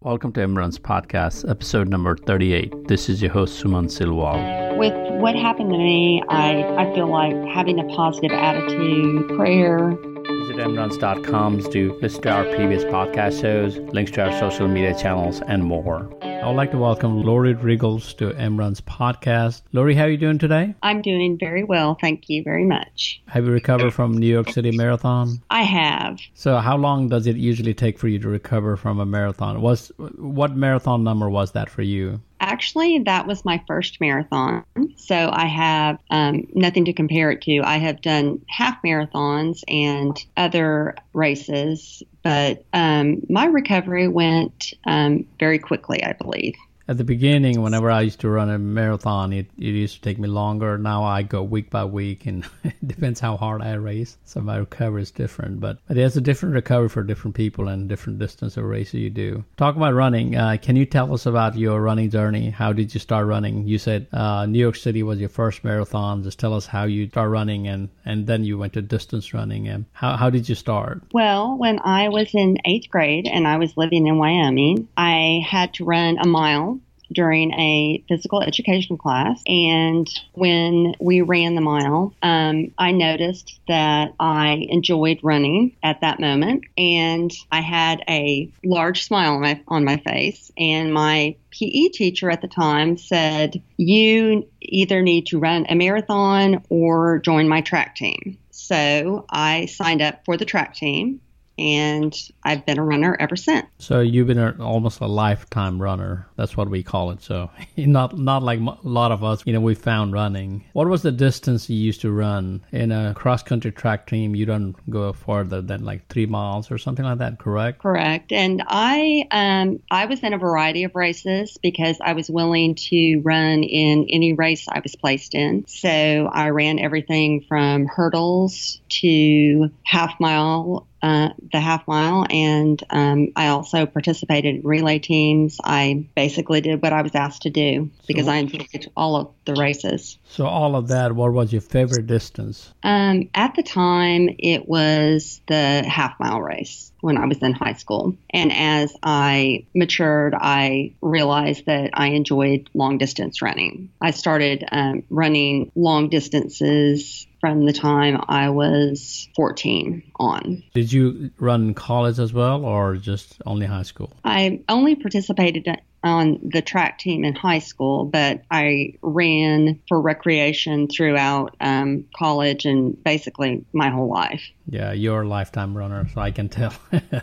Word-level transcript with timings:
Welcome 0.00 0.32
to 0.34 0.40
Emran's 0.40 0.78
podcast, 0.78 1.48
episode 1.50 1.88
number 1.88 2.16
38. 2.16 2.86
This 2.86 3.08
is 3.08 3.22
your 3.22 3.32
host, 3.32 3.62
Suman 3.62 3.86
Silwal. 3.86 4.76
With 4.76 4.92
what 5.20 5.34
happened 5.34 5.70
to 5.70 5.78
me, 5.78 6.22
I, 6.28 6.62
I 6.76 6.94
feel 6.94 7.08
like 7.08 7.34
having 7.46 7.80
a 7.80 7.84
positive 7.96 8.30
attitude, 8.30 9.26
prayer. 9.36 9.90
Visit 9.90 10.56
emrans.com 10.58 11.62
to 11.72 11.98
listen 12.02 12.22
to 12.22 12.30
our 12.30 12.44
previous 12.44 12.84
podcast 12.84 13.40
shows, 13.40 13.78
links 13.94 14.10
to 14.12 14.24
our 14.24 14.38
social 14.38 14.68
media 14.68 14.96
channels, 14.96 15.40
and 15.48 15.64
more. 15.64 16.10
I 16.42 16.48
would 16.48 16.56
like 16.56 16.70
to 16.72 16.78
welcome 16.78 17.22
Lori 17.22 17.54
Riggles 17.54 18.14
to 18.14 18.30
Emran's 18.30 18.80
podcast. 18.80 19.62
Lori, 19.72 19.94
how 19.94 20.04
are 20.04 20.10
you 20.10 20.16
doing 20.16 20.38
today? 20.38 20.74
I'm 20.82 21.02
doing 21.02 21.36
very 21.38 21.64
well. 21.64 21.96
Thank 22.00 22.28
you 22.28 22.44
very 22.44 22.64
much. 22.64 23.20
Have 23.26 23.46
you 23.46 23.50
recovered 23.50 23.92
from 23.92 24.16
New 24.16 24.26
York 24.28 24.50
City 24.50 24.70
Marathon? 24.70 25.42
I 25.50 25.62
have. 25.62 26.20
So, 26.34 26.58
how 26.58 26.76
long 26.76 27.08
does 27.08 27.26
it 27.26 27.36
usually 27.36 27.74
take 27.74 27.98
for 27.98 28.06
you 28.06 28.18
to 28.20 28.28
recover 28.28 28.76
from 28.76 29.00
a 29.00 29.06
marathon? 29.06 29.60
Was 29.60 29.90
what 29.96 30.54
marathon 30.54 31.02
number 31.02 31.28
was 31.28 31.52
that 31.52 31.68
for 31.68 31.82
you? 31.82 32.20
Actually, 32.38 32.98
that 33.00 33.26
was 33.26 33.44
my 33.44 33.62
first 33.66 34.00
marathon. 34.00 34.64
So 34.96 35.30
I 35.32 35.46
have 35.46 35.98
um, 36.10 36.46
nothing 36.54 36.84
to 36.84 36.92
compare 36.92 37.30
it 37.30 37.40
to. 37.42 37.60
I 37.64 37.78
have 37.78 38.02
done 38.02 38.44
half 38.48 38.82
marathons 38.84 39.62
and 39.68 40.16
other 40.36 40.94
races, 41.12 42.02
but 42.26 42.64
um, 42.72 43.22
my 43.28 43.44
recovery 43.44 44.08
went 44.08 44.74
um, 44.84 45.24
very 45.38 45.60
quickly, 45.60 46.02
I 46.02 46.12
believe 46.12 46.56
at 46.88 46.98
the 46.98 47.04
beginning, 47.04 47.62
whenever 47.62 47.90
I 47.90 48.02
used 48.02 48.20
to 48.20 48.28
run 48.28 48.48
a 48.48 48.58
marathon, 48.58 49.32
it, 49.32 49.50
it 49.58 49.64
used 49.64 49.96
to 49.96 50.00
take 50.02 50.18
me 50.18 50.28
longer. 50.28 50.78
Now 50.78 51.02
I 51.02 51.22
go 51.22 51.42
week 51.42 51.68
by 51.68 51.84
week, 51.84 52.26
and 52.26 52.44
it 52.64 52.86
depends 52.86 53.18
how 53.18 53.36
hard 53.36 53.62
I 53.62 53.72
race. 53.72 54.16
So 54.24 54.40
my 54.40 54.58
recovery 54.58 55.02
is 55.02 55.10
different, 55.10 55.60
but, 55.60 55.78
but 55.88 55.96
there's 55.96 56.16
a 56.16 56.20
different 56.20 56.54
recovery 56.54 56.88
for 56.88 57.02
different 57.02 57.34
people 57.34 57.68
and 57.68 57.88
different 57.88 58.20
distance 58.20 58.56
of 58.56 58.64
races 58.64 58.94
you 58.94 59.10
do. 59.10 59.44
Talk 59.56 59.74
about 59.74 59.94
running. 59.94 60.36
Uh, 60.36 60.56
can 60.60 60.76
you 60.76 60.86
tell 60.86 61.12
us 61.12 61.26
about 61.26 61.56
your 61.56 61.80
running 61.80 62.10
journey? 62.10 62.50
How 62.50 62.72
did 62.72 62.94
you 62.94 63.00
start 63.00 63.26
running? 63.26 63.66
You 63.66 63.78
said 63.78 64.06
uh, 64.12 64.46
New 64.46 64.58
York 64.58 64.76
City 64.76 65.02
was 65.02 65.18
your 65.18 65.28
first 65.28 65.64
marathon. 65.64 66.22
Just 66.22 66.38
tell 66.38 66.54
us 66.54 66.66
how 66.66 66.84
you 66.84 67.08
start 67.08 67.30
running, 67.30 67.66
and, 67.66 67.88
and 68.04 68.26
then 68.26 68.44
you 68.44 68.58
went 68.58 68.74
to 68.74 68.82
distance 68.82 69.34
running. 69.34 69.66
And 69.66 69.86
how, 69.92 70.16
how 70.16 70.30
did 70.30 70.48
you 70.48 70.54
start? 70.54 71.02
Well, 71.12 71.58
when 71.58 71.80
I 71.80 72.08
was 72.10 72.32
in 72.32 72.58
eighth 72.64 72.90
grade 72.90 73.26
and 73.26 73.48
I 73.48 73.56
was 73.56 73.76
living 73.76 74.06
in 74.06 74.18
Wyoming, 74.18 74.88
I 74.96 75.40
had 75.44 75.74
to 75.74 75.84
run 75.84 76.18
a 76.18 76.26
mile 76.26 76.75
during 77.12 77.52
a 77.52 78.02
physical 78.08 78.42
education 78.42 78.96
class. 78.96 79.42
And 79.46 80.08
when 80.32 80.94
we 81.00 81.20
ran 81.20 81.54
the 81.54 81.60
mile, 81.60 82.14
um, 82.22 82.72
I 82.78 82.92
noticed 82.92 83.60
that 83.68 84.14
I 84.18 84.66
enjoyed 84.68 85.20
running 85.22 85.76
at 85.82 86.00
that 86.00 86.20
moment. 86.20 86.64
And 86.76 87.32
I 87.50 87.60
had 87.60 88.02
a 88.08 88.50
large 88.64 89.04
smile 89.04 89.34
on 89.34 89.40
my, 89.40 89.60
on 89.68 89.84
my 89.84 89.96
face. 89.98 90.50
And 90.58 90.92
my 90.92 91.36
PE 91.50 91.88
teacher 91.88 92.30
at 92.30 92.42
the 92.42 92.48
time 92.48 92.96
said, 92.96 93.62
You 93.76 94.46
either 94.60 95.02
need 95.02 95.26
to 95.28 95.38
run 95.38 95.66
a 95.68 95.74
marathon 95.74 96.62
or 96.68 97.18
join 97.18 97.48
my 97.48 97.60
track 97.60 97.96
team. 97.96 98.38
So 98.50 99.26
I 99.30 99.66
signed 99.66 100.02
up 100.02 100.24
for 100.24 100.36
the 100.36 100.44
track 100.44 100.74
team 100.74 101.20
and 101.58 102.14
I've 102.44 102.66
been 102.66 102.78
a 102.78 102.84
runner 102.84 103.16
ever 103.18 103.36
since. 103.36 103.66
So 103.78 104.00
you've 104.00 104.26
been 104.26 104.38
a, 104.38 104.56
almost 104.60 105.00
a 105.00 105.06
lifetime 105.06 105.80
runner. 105.80 106.28
That's 106.36 106.56
what 106.56 106.68
we 106.68 106.82
call 106.82 107.10
it. 107.10 107.22
So 107.22 107.50
not 107.76 108.18
not 108.18 108.42
like 108.42 108.60
a 108.60 108.76
lot 108.82 109.12
of 109.12 109.24
us, 109.24 109.42
you 109.46 109.52
know, 109.52 109.60
we 109.60 109.74
found 109.74 110.12
running. 110.12 110.64
What 110.72 110.88
was 110.88 111.02
the 111.02 111.12
distance 111.12 111.70
you 111.70 111.76
used 111.76 112.00
to 112.02 112.10
run 112.10 112.64
in 112.72 112.92
a 112.92 113.14
cross 113.14 113.42
country 113.42 113.72
track 113.72 114.06
team? 114.06 114.34
You 114.34 114.46
don't 114.46 114.74
go 114.90 115.12
further 115.12 115.62
than 115.62 115.84
like 115.84 116.08
three 116.08 116.26
miles 116.26 116.70
or 116.70 116.78
something 116.78 117.04
like 117.04 117.18
that, 117.18 117.38
correct? 117.38 117.80
Correct. 117.80 118.32
And 118.32 118.62
I 118.66 119.26
um 119.30 119.80
I 119.90 120.06
was 120.06 120.22
in 120.22 120.34
a 120.34 120.38
variety 120.38 120.84
of 120.84 120.94
races 120.94 121.58
because 121.62 121.98
I 122.00 122.12
was 122.12 122.28
willing 122.28 122.74
to 122.74 123.20
run 123.20 123.62
in 123.62 124.06
any 124.10 124.32
race 124.34 124.66
I 124.68 124.80
was 124.80 124.94
placed 124.94 125.34
in. 125.34 125.66
So 125.66 126.28
I 126.30 126.50
ran 126.50 126.78
everything 126.78 127.44
from 127.48 127.86
hurdles 127.86 128.80
to 128.88 129.70
half 129.84 130.18
mile 130.20 130.86
uh, 131.02 131.30
the 131.52 131.60
half 131.60 131.86
mile, 131.86 132.26
and 132.30 132.82
um, 132.90 133.28
I 133.36 133.48
also 133.48 133.86
participated 133.86 134.56
in 134.56 134.62
relay 134.62 134.98
teams. 134.98 135.58
I 135.62 136.06
basically 136.14 136.60
did 136.60 136.82
what 136.82 136.92
I 136.92 137.02
was 137.02 137.14
asked 137.14 137.42
to 137.42 137.50
do 137.50 137.90
because 138.06 138.26
so, 138.26 138.32
I 138.32 138.36
enjoyed 138.36 138.90
all 138.96 139.16
of 139.16 139.30
the 139.44 139.54
races. 139.54 140.18
So, 140.28 140.46
all 140.46 140.74
of 140.74 140.88
that, 140.88 141.14
what 141.14 141.32
was 141.32 141.52
your 141.52 141.60
favorite 141.60 142.06
distance? 142.06 142.72
Um, 142.82 143.28
at 143.34 143.54
the 143.54 143.62
time, 143.62 144.30
it 144.38 144.68
was 144.68 145.40
the 145.46 145.84
half 145.86 146.18
mile 146.18 146.40
race 146.40 146.92
when 147.00 147.18
I 147.18 147.26
was 147.26 147.38
in 147.38 147.52
high 147.52 147.74
school. 147.74 148.16
And 148.30 148.52
as 148.52 148.96
I 149.02 149.66
matured, 149.74 150.34
I 150.34 150.94
realized 151.00 151.66
that 151.66 151.90
I 151.94 152.08
enjoyed 152.08 152.70
long 152.74 152.98
distance 152.98 153.42
running. 153.42 153.90
I 154.00 154.10
started 154.10 154.64
um, 154.70 155.02
running 155.10 155.70
long 155.74 156.08
distances 156.08 157.26
from 157.40 157.66
the 157.66 157.72
time 157.72 158.20
I 158.28 158.50
was 158.50 159.28
14 159.36 160.02
on. 160.18 160.62
Did 160.74 160.92
you 160.92 161.30
run 161.38 161.74
college 161.74 162.18
as 162.18 162.32
well 162.32 162.64
or 162.64 162.96
just 162.96 163.40
only 163.46 163.66
high 163.66 163.82
school? 163.82 164.12
I 164.24 164.62
only 164.68 164.96
participated 164.96 165.64
on 166.06 166.38
the 166.42 166.62
track 166.62 166.98
team 166.98 167.24
in 167.24 167.34
high 167.34 167.58
school, 167.58 168.04
but 168.04 168.42
I 168.50 168.94
ran 169.02 169.80
for 169.88 170.00
recreation 170.00 170.88
throughout 170.88 171.56
um, 171.60 172.04
college 172.16 172.64
and 172.64 173.02
basically 173.02 173.64
my 173.72 173.90
whole 173.90 174.08
life. 174.08 174.42
Yeah, 174.68 174.92
you're 174.92 175.22
a 175.22 175.28
lifetime 175.28 175.76
runner, 175.76 176.08
so 176.12 176.20
I 176.20 176.30
can 176.30 176.48
tell. 176.48 176.74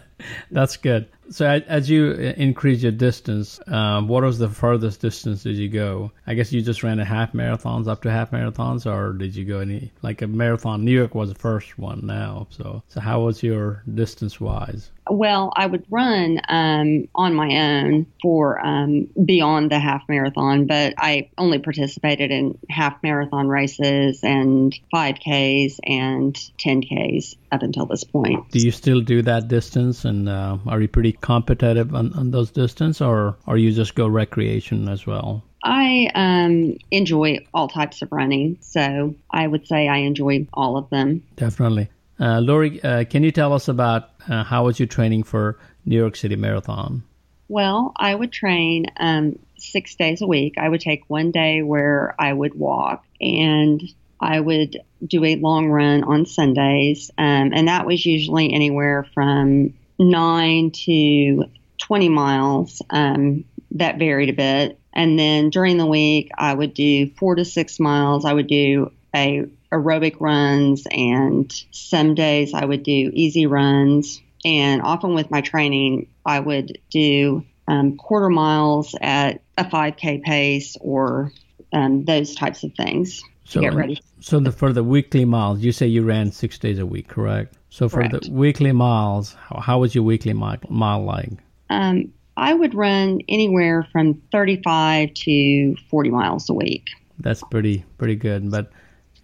That's 0.52 0.78
good. 0.78 1.08
So 1.30 1.46
as 1.46 1.90
you 1.90 2.12
increase 2.12 2.84
your 2.84 2.92
distance, 2.92 3.60
um, 3.68 4.08
what 4.08 4.24
was 4.24 4.40
the 4.40 4.50
furthest 4.50 5.02
distance 5.02 5.44
did 5.44 5.56
you 5.56 5.70
go? 5.70 6.12
I 6.28 6.34
guess 6.34 6.52
you 6.52 6.62
just 6.62 6.84
ran 6.84 7.00
a 7.00 7.06
half 7.06 7.34
marathons 7.34 7.88
up 7.88 8.04
to 8.04 8.12
half 8.12 8.32
marathons, 8.32 8.86
or 8.86 9.14
did 9.14 9.36
you 9.36 9.46
go 9.46 9.60
any 9.60 9.92
like 10.02 10.22
a 10.22 10.28
marathon? 10.28 10.86
New 10.86 10.92
York 10.92 11.16
was 11.16 11.30
the 11.30 11.40
first 11.40 11.78
one 11.78 12.06
now. 12.06 12.48
So 12.50 12.84
so 12.88 13.00
how 13.00 13.22
was 13.22 13.42
your 13.42 13.84
distance 13.94 14.40
wise? 14.40 14.90
Well, 15.10 15.52
I 15.56 15.66
would 15.66 15.86
run 15.90 16.40
um, 16.48 17.08
on 17.14 17.34
my 17.34 17.82
own 17.82 18.06
for 18.22 18.66
um, 18.66 19.10
beyond 19.26 19.70
the 19.70 19.80
half 19.80 20.04
marathon, 20.08 20.66
but 20.66 20.94
I 20.98 21.30
only 21.38 21.60
participated 21.60 22.32
in 22.32 22.58
half 22.70 23.04
marathon 23.04 23.50
races 23.50 24.24
and 24.24 24.78
5Ks 24.94 25.80
and 25.84 26.34
10Ks 26.58 27.36
up 27.52 27.64
until 27.64 27.86
this 27.86 28.04
point. 28.04 28.50
Do 28.52 28.60
you 28.60 28.72
still 28.72 29.02
do 29.02 29.22
that 29.24 29.48
distance, 29.50 30.06
and 30.06 30.30
uh, 30.30 30.58
are 30.66 30.82
you 30.82 30.88
pretty 30.88 31.13
competitive 31.22 31.94
on, 31.96 32.14
on 32.14 32.32
those 32.32 32.52
distance, 32.52 33.02
or 33.02 33.38
or 33.48 33.58
you 33.58 33.72
just 33.72 33.96
go 33.96 34.08
recreation 34.08 34.88
as 34.88 35.06
well? 35.06 35.44
I 35.64 36.10
um, 36.14 36.78
enjoy 36.92 37.40
all 37.54 37.70
types 37.70 38.02
of 38.02 38.12
running, 38.12 38.58
so 38.62 39.16
I 39.32 39.48
would 39.48 39.66
say 39.68 39.88
I 39.88 39.98
enjoy 39.98 40.48
all 40.54 40.78
of 40.78 40.90
them. 40.90 41.24
Definitely. 41.38 41.90
Uh, 42.20 42.40
Lori, 42.42 42.84
uh, 42.84 43.06
can 43.06 43.24
you 43.24 43.32
tell 43.32 43.54
us 43.54 43.68
about 43.68 44.10
uh, 44.30 44.44
how 44.44 44.66
was 44.66 44.80
your 44.80 44.88
training 44.88 45.24
for 45.24 45.58
New 45.86 45.98
York 45.98 46.16
City 46.16 46.36
Marathon? 46.36 47.04
Well, 47.48 47.94
I 47.96 48.14
would 48.14 48.32
train 48.32 48.88
um, 48.98 49.40
six 49.58 49.96
days 49.96 50.22
a 50.22 50.28
week. 50.28 50.56
I 50.58 50.68
would 50.68 50.82
take 50.82 51.04
one 51.08 51.32
day 51.32 51.62
where 51.62 52.16
I 52.20 52.34
would 52.34 52.56
walk, 52.56 53.06
and 53.22 53.82
I 54.20 54.40
would 54.40 54.82
do 55.06 55.24
a 55.24 55.36
long 55.36 55.68
run 55.68 56.04
on 56.04 56.26
Sundays, 56.26 57.12
um, 57.18 57.52
and 57.54 57.68
that 57.68 57.86
was 57.86 58.06
usually 58.06 58.54
anywhere 58.54 59.06
from 59.14 59.74
nine 60.00 60.72
to 60.72 61.46
20 61.80 62.10
miles. 62.10 62.82
Um, 62.90 63.46
that 63.74 63.98
varied 63.98 64.30
a 64.30 64.34
bit. 64.34 64.80
And 64.94 65.18
then 65.18 65.50
during 65.50 65.78
the 65.78 65.86
week, 65.86 66.32
I 66.38 66.54
would 66.54 66.74
do 66.74 67.10
four 67.18 67.36
to 67.36 67.46
six 67.46 67.80
miles. 67.80 68.26
I 68.26 68.34
would 68.34 68.48
do 68.48 68.92
a 69.16 69.46
aerobic 69.72 70.18
runs, 70.20 70.86
and 70.92 71.52
some 71.72 72.14
days 72.14 72.54
I 72.54 72.64
would 72.64 72.84
do 72.84 73.12
easy 73.14 73.48
runs. 73.48 74.22
And 74.46 74.82
often 74.82 75.16
with 75.16 75.32
my 75.32 75.42
training, 75.42 76.08
I 76.26 76.40
would 76.40 76.80
do 76.92 77.44
um, 77.68 77.98
quarter 77.98 78.30
miles 78.30 78.96
at 79.02 79.42
a 79.58 79.64
5K 79.64 80.22
pace 80.22 80.78
or 80.80 81.32
um, 81.72 82.06
those 82.06 82.36
types 82.36 82.64
of 82.64 82.74
things 82.76 83.24
so, 83.44 83.62
get 83.62 83.74
ready. 83.74 84.00
So 84.20 84.40
the, 84.40 84.52
for 84.52 84.72
the 84.74 84.84
weekly 84.84 85.26
miles, 85.26 85.60
you 85.60 85.72
say 85.72 85.88
you 85.88 86.04
ran 86.04 86.32
six 86.32 86.58
days 86.58 86.80
a 86.80 86.86
week, 86.86 87.08
correct? 87.08 87.58
So 87.70 87.90
for 87.90 87.98
correct. 87.98 88.26
the 88.26 88.32
weekly 88.32 88.72
miles, 88.72 89.34
how, 89.34 89.60
how 89.60 89.80
was 89.80 89.94
your 89.94 90.04
weekly 90.04 90.34
mile, 90.34 90.58
mile 90.70 91.04
like? 91.04 91.32
Um, 91.70 92.14
I 92.38 92.54
would 92.54 92.74
run 92.74 93.20
anywhere 93.28 93.88
from 93.92 94.16
35 94.32 95.14
to 95.14 95.76
40 95.90 96.10
miles 96.10 96.50
a 96.50 96.54
week. 96.54 96.88
That's 97.20 97.44
pretty 97.52 97.86
pretty 97.98 98.16
good. 98.16 98.50
But 98.50 98.72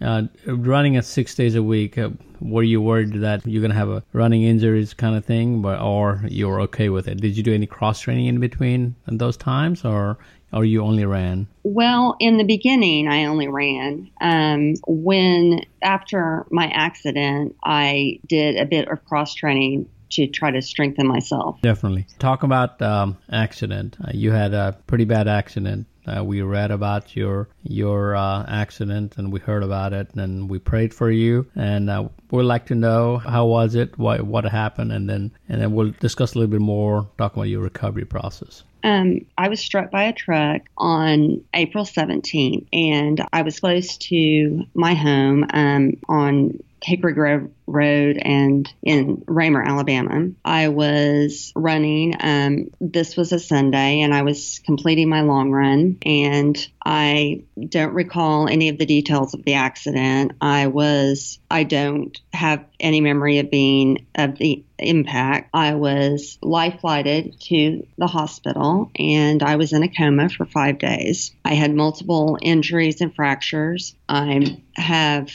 uh, 0.00 0.22
running 0.46 0.96
at 0.96 1.04
six 1.04 1.34
days 1.34 1.54
a 1.54 1.62
week, 1.62 1.98
uh, 1.98 2.10
were 2.40 2.62
you 2.62 2.80
worried 2.80 3.12
that 3.14 3.46
you're 3.46 3.60
gonna 3.60 3.74
have 3.74 3.90
a 3.90 4.02
running 4.12 4.42
injuries 4.44 4.94
kind 4.94 5.16
of 5.16 5.24
thing, 5.24 5.60
but 5.60 5.80
or 5.80 6.22
you're 6.28 6.60
okay 6.62 6.88
with 6.88 7.08
it? 7.08 7.20
Did 7.20 7.36
you 7.36 7.42
do 7.42 7.52
any 7.52 7.66
cross 7.66 8.00
training 8.00 8.26
in 8.26 8.40
between 8.40 8.94
in 9.08 9.18
those 9.18 9.36
times, 9.36 9.84
or 9.84 10.18
or 10.52 10.64
you 10.64 10.82
only 10.82 11.04
ran? 11.04 11.46
Well, 11.62 12.16
in 12.20 12.36
the 12.36 12.44
beginning, 12.44 13.08
I 13.08 13.24
only 13.24 13.48
ran. 13.48 14.10
Um, 14.20 14.74
when 14.86 15.64
after 15.82 16.46
my 16.50 16.66
accident, 16.66 17.56
I 17.62 18.20
did 18.26 18.56
a 18.56 18.66
bit 18.66 18.88
of 18.88 19.04
cross 19.04 19.34
training 19.34 19.88
to 20.10 20.26
try 20.26 20.50
to 20.50 20.60
strengthen 20.60 21.06
myself. 21.06 21.60
Definitely. 21.62 22.06
Talk 22.18 22.42
about 22.42 22.82
um, 22.82 23.16
accident. 23.30 23.96
Uh, 24.02 24.10
you 24.12 24.32
had 24.32 24.54
a 24.54 24.76
pretty 24.86 25.04
bad 25.04 25.28
accident. 25.28 25.86
Uh, 26.06 26.24
we 26.24 26.42
read 26.42 26.70
about 26.70 27.14
your 27.14 27.48
your 27.62 28.16
uh, 28.16 28.44
accident 28.48 29.16
and 29.18 29.30
we 29.32 29.38
heard 29.38 29.62
about 29.62 29.92
it 29.92 30.08
and 30.14 30.48
we 30.48 30.58
prayed 30.58 30.94
for 30.94 31.10
you 31.10 31.46
and 31.54 31.90
uh, 31.90 32.08
we'd 32.30 32.42
like 32.42 32.66
to 32.66 32.74
know 32.74 33.18
how 33.18 33.46
was 33.46 33.74
it, 33.74 33.96
what 33.98 34.22
what 34.22 34.44
happened, 34.44 34.92
and 34.92 35.08
then 35.08 35.30
and 35.48 35.60
then 35.60 35.72
we'll 35.72 35.92
discuss 36.00 36.34
a 36.34 36.38
little 36.38 36.50
bit 36.50 36.60
more, 36.60 37.08
talk 37.18 37.34
about 37.34 37.44
your 37.44 37.60
recovery 37.60 38.04
process. 38.04 38.64
Um, 38.82 39.26
I 39.36 39.48
was 39.48 39.60
struck 39.60 39.90
by 39.90 40.04
a 40.04 40.12
truck 40.12 40.62
on 40.76 41.44
April 41.54 41.84
17th, 41.84 42.66
and 42.72 43.24
I 43.32 43.42
was 43.42 43.60
close 43.60 43.96
to 43.98 44.64
my 44.74 44.94
home 44.94 45.46
um, 45.52 45.94
on 46.08 46.60
Cape 46.80 47.02
Grove 47.02 47.50
Road 47.66 48.16
and 48.16 48.72
in 48.82 49.22
Raymer, 49.26 49.62
Alabama. 49.62 50.30
I 50.44 50.68
was 50.68 51.52
running. 51.54 52.16
Um, 52.18 52.70
this 52.80 53.16
was 53.16 53.32
a 53.32 53.38
Sunday, 53.38 54.00
and 54.00 54.14
I 54.14 54.22
was 54.22 54.60
completing 54.64 55.08
my 55.08 55.20
long 55.20 55.50
run. 55.50 55.98
And 56.02 56.56
I 56.84 57.42
don't 57.68 57.94
recall 57.94 58.48
any 58.48 58.70
of 58.70 58.78
the 58.78 58.86
details 58.86 59.34
of 59.34 59.44
the 59.44 59.54
accident. 59.54 60.32
I 60.40 60.68
was. 60.68 61.38
I 61.50 61.64
don't 61.64 62.18
have 62.32 62.64
any 62.80 63.00
memory 63.00 63.38
of 63.38 63.50
being 63.50 64.06
of 64.14 64.38
the 64.38 64.64
impact. 64.78 65.50
I 65.54 65.74
was 65.74 66.38
life 66.42 66.80
flighted 66.80 67.40
to 67.42 67.86
the 67.98 68.06
hospital, 68.06 68.90
and 68.98 69.42
I 69.42 69.56
was 69.56 69.72
in 69.72 69.82
a 69.82 69.88
coma 69.88 70.28
for 70.28 70.46
five 70.46 70.78
days. 70.78 71.32
I 71.44 71.54
had 71.54 71.74
multiple 71.74 72.38
injuries 72.40 73.00
and 73.00 73.14
fractures. 73.14 73.94
I 74.08 74.62
have 74.76 75.30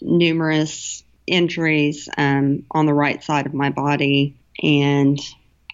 numerous 0.00 1.04
injuries 1.26 2.08
um, 2.16 2.64
on 2.70 2.86
the 2.86 2.94
right 2.94 3.22
side 3.22 3.46
of 3.46 3.54
my 3.54 3.70
body, 3.70 4.36
and 4.62 5.18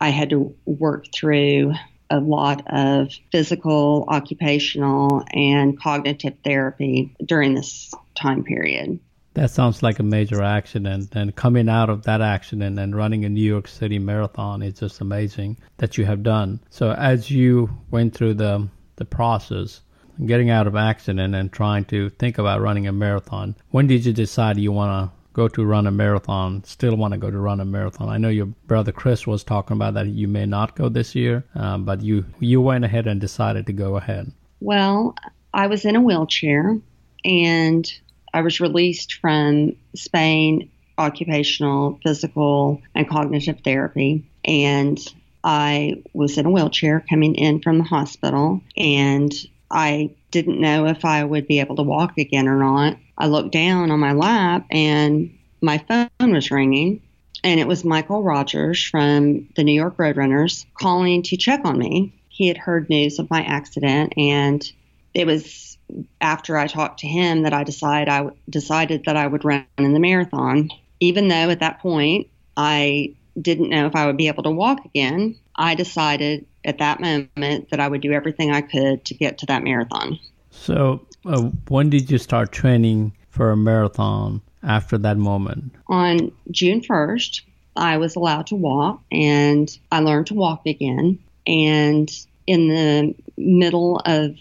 I 0.00 0.10
had 0.10 0.30
to 0.30 0.54
work 0.64 1.06
through 1.14 1.74
a 2.10 2.20
lot 2.20 2.62
of 2.66 3.12
physical, 3.32 4.04
occupational, 4.08 5.24
and 5.32 5.80
cognitive 5.80 6.34
therapy 6.44 7.14
during 7.24 7.54
this 7.54 7.92
time 8.14 8.44
period. 8.44 8.98
That 9.34 9.50
sounds 9.50 9.82
like 9.82 9.98
a 9.98 10.04
major 10.04 10.42
accident. 10.42 11.14
And 11.14 11.34
coming 11.34 11.68
out 11.68 11.90
of 11.90 12.04
that 12.04 12.20
accident 12.20 12.78
and 12.78 12.96
running 12.96 13.24
a 13.24 13.28
New 13.28 13.42
York 13.42 13.68
City 13.68 13.98
marathon 13.98 14.62
is 14.62 14.78
just 14.78 15.00
amazing 15.00 15.58
that 15.78 15.98
you 15.98 16.04
have 16.04 16.22
done. 16.22 16.60
So, 16.70 16.92
as 16.92 17.30
you 17.30 17.68
went 17.90 18.14
through 18.14 18.34
the, 18.34 18.68
the 18.96 19.04
process, 19.04 19.80
getting 20.24 20.50
out 20.50 20.68
of 20.68 20.76
accident 20.76 21.34
and 21.34 21.52
trying 21.52 21.84
to 21.86 22.10
think 22.10 22.38
about 22.38 22.60
running 22.60 22.86
a 22.86 22.92
marathon, 22.92 23.56
when 23.70 23.88
did 23.88 24.06
you 24.06 24.12
decide 24.12 24.58
you 24.58 24.72
want 24.72 25.10
to 25.10 25.24
go 25.34 25.48
to 25.48 25.64
run 25.64 25.86
a 25.86 25.90
marathon, 25.90 26.62
still 26.64 26.96
want 26.96 27.12
to 27.12 27.18
go 27.18 27.30
to 27.30 27.38
run 27.38 27.60
a 27.60 27.64
marathon. 27.64 28.08
I 28.08 28.18
know 28.18 28.28
your 28.28 28.46
brother 28.46 28.92
Chris 28.92 29.26
was 29.26 29.44
talking 29.44 29.76
about 29.76 29.94
that 29.94 30.06
you 30.06 30.28
may 30.28 30.46
not 30.46 30.76
go 30.76 30.88
this 30.88 31.14
year, 31.14 31.44
um, 31.56 31.84
but 31.84 32.02
you 32.02 32.24
you 32.38 32.60
went 32.60 32.84
ahead 32.84 33.06
and 33.06 33.20
decided 33.20 33.66
to 33.66 33.72
go 33.72 33.96
ahead. 33.96 34.32
Well, 34.60 35.16
I 35.52 35.66
was 35.66 35.84
in 35.84 35.96
a 35.96 36.00
wheelchair, 36.00 36.78
and 37.24 37.92
I 38.34 38.42
was 38.42 38.60
released 38.60 39.14
from 39.14 39.76
Spain 39.94 40.68
occupational, 40.98 42.00
physical, 42.02 42.82
and 42.94 43.08
cognitive 43.08 43.60
therapy, 43.64 44.24
and 44.44 44.98
I 45.44 46.02
was 46.12 46.36
in 46.36 46.46
a 46.46 46.50
wheelchair 46.50 47.04
coming 47.08 47.36
in 47.36 47.62
from 47.62 47.78
the 47.78 47.84
hospital, 47.84 48.60
and 48.76 49.32
I 49.70 50.10
didn't 50.32 50.60
know 50.60 50.86
if 50.86 51.04
I 51.04 51.22
would 51.22 51.46
be 51.46 51.60
able 51.60 51.76
to 51.76 51.82
walk 51.82 52.18
again 52.18 52.48
or 52.48 52.58
not. 52.58 52.96
I 53.16 53.28
looked 53.28 53.52
down 53.52 53.92
on 53.92 54.00
my 54.00 54.12
lap 54.12 54.66
and 54.70 55.36
my 55.60 55.78
phone 55.78 56.32
was 56.32 56.50
ringing. 56.50 57.00
And 57.44 57.60
it 57.60 57.68
was 57.68 57.84
Michael 57.84 58.22
Rogers 58.22 58.82
from 58.82 59.48
the 59.54 59.64
New 59.64 59.72
York 59.72 59.96
Roadrunners 59.96 60.64
calling 60.80 61.22
to 61.24 61.36
check 61.36 61.60
on 61.64 61.78
me. 61.78 62.12
He 62.28 62.48
had 62.48 62.56
heard 62.56 62.88
news 62.88 63.18
of 63.18 63.30
my 63.30 63.42
accident, 63.44 64.14
and 64.16 64.64
it 65.12 65.26
was 65.26 65.73
after 66.20 66.56
I 66.56 66.66
talked 66.66 67.00
to 67.00 67.06
him 67.06 67.42
that 67.42 67.52
I 67.52 67.64
decided 67.64 68.08
I 68.08 68.30
decided 68.48 69.04
that 69.04 69.16
I 69.16 69.26
would 69.26 69.44
run 69.44 69.66
in 69.78 69.92
the 69.92 70.00
marathon. 70.00 70.70
Even 71.00 71.28
though 71.28 71.50
at 71.50 71.60
that 71.60 71.80
point 71.80 72.28
I 72.56 73.14
didn't 73.40 73.70
know 73.70 73.86
if 73.86 73.96
I 73.96 74.06
would 74.06 74.16
be 74.16 74.28
able 74.28 74.44
to 74.44 74.50
walk 74.50 74.84
again, 74.84 75.36
I 75.56 75.74
decided 75.74 76.46
at 76.64 76.78
that 76.78 77.00
moment 77.00 77.70
that 77.70 77.80
I 77.80 77.88
would 77.88 78.00
do 78.00 78.12
everything 78.12 78.50
I 78.50 78.62
could 78.62 79.04
to 79.04 79.14
get 79.14 79.38
to 79.38 79.46
that 79.46 79.62
marathon. 79.62 80.18
So, 80.50 81.06
uh, 81.26 81.42
when 81.68 81.90
did 81.90 82.10
you 82.10 82.18
start 82.18 82.52
training 82.52 83.12
for 83.28 83.50
a 83.50 83.56
marathon 83.56 84.40
after 84.62 84.96
that 84.98 85.18
moment? 85.18 85.74
On 85.88 86.32
June 86.50 86.80
1st, 86.80 87.42
I 87.76 87.96
was 87.96 88.16
allowed 88.16 88.46
to 88.48 88.54
walk 88.54 89.02
and 89.10 89.76
I 89.90 90.00
learned 90.00 90.28
to 90.28 90.34
walk 90.34 90.66
again. 90.66 91.18
And 91.46 92.10
in 92.46 92.68
the 92.68 93.14
middle 93.36 94.00
of 94.04 94.36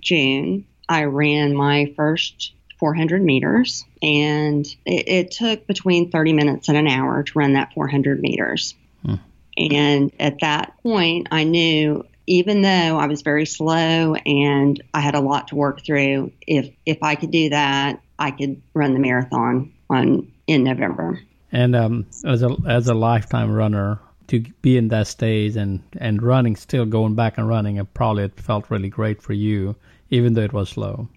June, 0.00 0.64
I 0.88 1.04
ran 1.04 1.54
my 1.54 1.92
first 1.96 2.52
400 2.78 3.22
meters 3.22 3.84
and 4.02 4.66
it, 4.84 5.08
it 5.08 5.30
took 5.30 5.66
between 5.66 6.10
30 6.10 6.32
minutes 6.32 6.68
and 6.68 6.76
an 6.76 6.86
hour 6.86 7.22
to 7.22 7.38
run 7.38 7.54
that 7.54 7.72
400 7.72 8.20
meters. 8.20 8.74
Hmm. 9.04 9.14
And 9.56 10.12
at 10.20 10.40
that 10.40 10.74
point, 10.82 11.28
I 11.30 11.44
knew 11.44 12.04
even 12.26 12.62
though 12.62 12.98
I 12.98 13.06
was 13.06 13.22
very 13.22 13.46
slow 13.46 14.14
and 14.14 14.82
I 14.92 15.00
had 15.00 15.14
a 15.14 15.20
lot 15.20 15.48
to 15.48 15.56
work 15.56 15.84
through, 15.84 16.32
if 16.46 16.70
if 16.84 17.02
I 17.02 17.14
could 17.14 17.30
do 17.30 17.50
that, 17.50 18.00
I 18.18 18.32
could 18.32 18.60
run 18.74 18.94
the 18.94 18.98
marathon 19.00 19.72
on 19.88 20.30
in 20.46 20.64
November. 20.64 21.20
And 21.52 21.76
um, 21.76 22.06
as 22.24 22.42
a 22.42 22.56
as 22.66 22.88
a 22.88 22.94
lifetime 22.94 23.50
runner, 23.50 24.00
to 24.28 24.40
be 24.60 24.76
in 24.76 24.88
that 24.88 25.06
stage 25.06 25.56
and 25.56 25.82
and 25.98 26.22
running, 26.22 26.56
still 26.56 26.84
going 26.84 27.14
back 27.14 27.38
and 27.38 27.48
running, 27.48 27.76
it 27.76 27.94
probably 27.94 28.24
it 28.24 28.38
felt 28.38 28.70
really 28.70 28.88
great 28.88 29.22
for 29.22 29.32
you, 29.32 29.76
even 30.10 30.34
though 30.34 30.42
it 30.42 30.52
was 30.52 30.68
slow. 30.70 31.08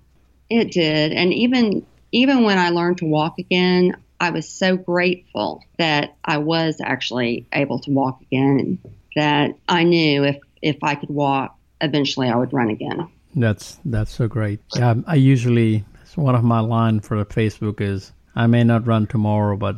It 0.49 0.71
did, 0.71 1.11
and 1.11 1.33
even 1.33 1.85
even 2.11 2.43
when 2.43 2.57
I 2.57 2.69
learned 2.69 2.97
to 2.99 3.05
walk 3.05 3.37
again, 3.37 3.95
I 4.19 4.31
was 4.31 4.49
so 4.49 4.77
grateful 4.77 5.63
that 5.77 6.15
I 6.25 6.39
was 6.39 6.81
actually 6.83 7.47
able 7.53 7.79
to 7.79 7.91
walk 7.91 8.21
again. 8.21 8.79
That 9.15 9.51
I 9.67 9.83
knew 9.83 10.23
if 10.23 10.37
if 10.61 10.77
I 10.83 10.95
could 10.95 11.09
walk, 11.09 11.55
eventually 11.81 12.29
I 12.29 12.35
would 12.35 12.53
run 12.53 12.69
again. 12.69 13.07
That's 13.35 13.79
that's 13.85 14.11
so 14.11 14.27
great. 14.27 14.59
Yeah, 14.75 14.95
I 15.07 15.15
usually 15.15 15.85
one 16.15 16.35
of 16.35 16.43
my 16.43 16.59
line 16.59 16.99
for 16.99 17.23
Facebook 17.25 17.81
is 17.81 18.11
I 18.35 18.47
may 18.47 18.63
not 18.63 18.87
run 18.87 19.07
tomorrow, 19.07 19.55
but 19.55 19.75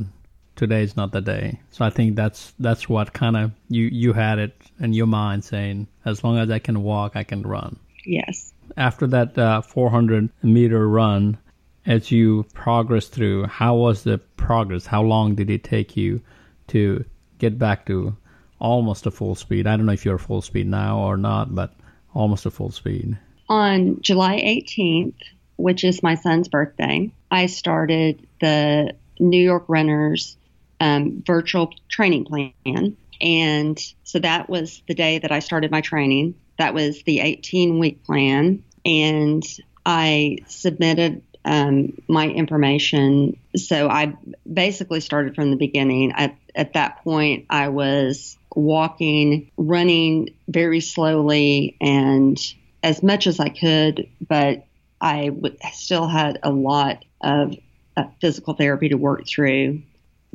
today's 0.55 0.95
not 0.95 1.11
the 1.11 1.21
day. 1.21 1.59
So 1.71 1.85
I 1.85 1.89
think 1.89 2.15
that's 2.15 2.53
that's 2.59 2.87
what 2.87 3.13
kind 3.13 3.37
of 3.37 3.51
you 3.69 3.85
you 3.85 4.13
had 4.13 4.39
it 4.39 4.55
in 4.79 4.93
your 4.93 5.07
mind 5.07 5.43
saying 5.43 5.87
as 6.05 6.23
long 6.23 6.37
as 6.37 6.49
I 6.49 6.59
can 6.59 6.83
walk, 6.83 7.15
I 7.15 7.23
can 7.23 7.41
run. 7.41 7.77
Yes. 8.05 8.53
After 8.77 9.07
that 9.07 9.37
uh, 9.37 9.61
400 9.61 10.29
meter 10.43 10.87
run, 10.87 11.37
as 11.85 12.11
you 12.11 12.45
progress 12.53 13.07
through, 13.07 13.45
how 13.45 13.75
was 13.75 14.03
the 14.03 14.17
progress? 14.37 14.85
How 14.85 15.01
long 15.01 15.35
did 15.35 15.49
it 15.49 15.63
take 15.63 15.97
you 15.97 16.21
to 16.67 17.03
get 17.37 17.57
back 17.57 17.85
to 17.87 18.15
almost 18.61 19.07
a 19.07 19.11
full 19.11 19.35
speed. 19.35 19.67
I 19.67 19.75
don't 19.75 19.85
know 19.85 19.91
if 19.91 20.05
you're 20.05 20.19
full 20.19 20.41
speed 20.41 20.67
now 20.67 20.99
or 20.99 21.17
not, 21.17 21.53
but 21.53 21.73
almost 22.13 22.45
a 22.45 22.51
full 22.51 22.71
speed. 22.71 23.17
On 23.49 23.99
July 24.01 24.37
18th, 24.37 25.15
which 25.57 25.83
is 25.83 26.03
my 26.03 26.15
son's 26.15 26.47
birthday, 26.47 27.11
I 27.29 27.47
started 27.47 28.25
the 28.39 28.93
New 29.19 29.43
York 29.43 29.65
Runners 29.67 30.37
um, 30.79 31.23
virtual 31.25 31.73
training 31.89 32.25
plan. 32.25 32.95
And 33.19 33.93
so 34.03 34.19
that 34.19 34.49
was 34.49 34.81
the 34.87 34.95
day 34.95 35.19
that 35.19 35.31
I 35.31 35.39
started 35.39 35.71
my 35.71 35.81
training. 35.81 36.35
That 36.57 36.73
was 36.73 37.03
the 37.03 37.19
18 37.19 37.79
week 37.79 38.03
plan. 38.03 38.63
And 38.85 39.43
I 39.85 40.37
submitted 40.47 41.23
um, 41.43 41.97
my 42.07 42.27
information. 42.27 43.37
So 43.55 43.89
I 43.89 44.15
basically 44.51 44.99
started 44.99 45.35
from 45.35 45.51
the 45.51 45.57
beginning. 45.57 46.11
At, 46.11 46.35
at 46.55 46.73
that 46.73 47.03
point, 47.03 47.45
I 47.49 47.69
was 47.69 48.37
walking, 48.55 49.51
running 49.57 50.29
very 50.47 50.81
slowly, 50.81 51.77
and 51.81 52.37
as 52.83 53.01
much 53.01 53.27
as 53.27 53.39
I 53.39 53.49
could, 53.49 54.07
but 54.27 54.65
I 54.99 55.27
w- 55.27 55.57
still 55.73 56.07
had 56.07 56.39
a 56.43 56.51
lot 56.51 57.03
of 57.21 57.55
uh, 57.97 58.05
physical 58.19 58.53
therapy 58.53 58.89
to 58.89 58.95
work 58.95 59.27
through. 59.27 59.81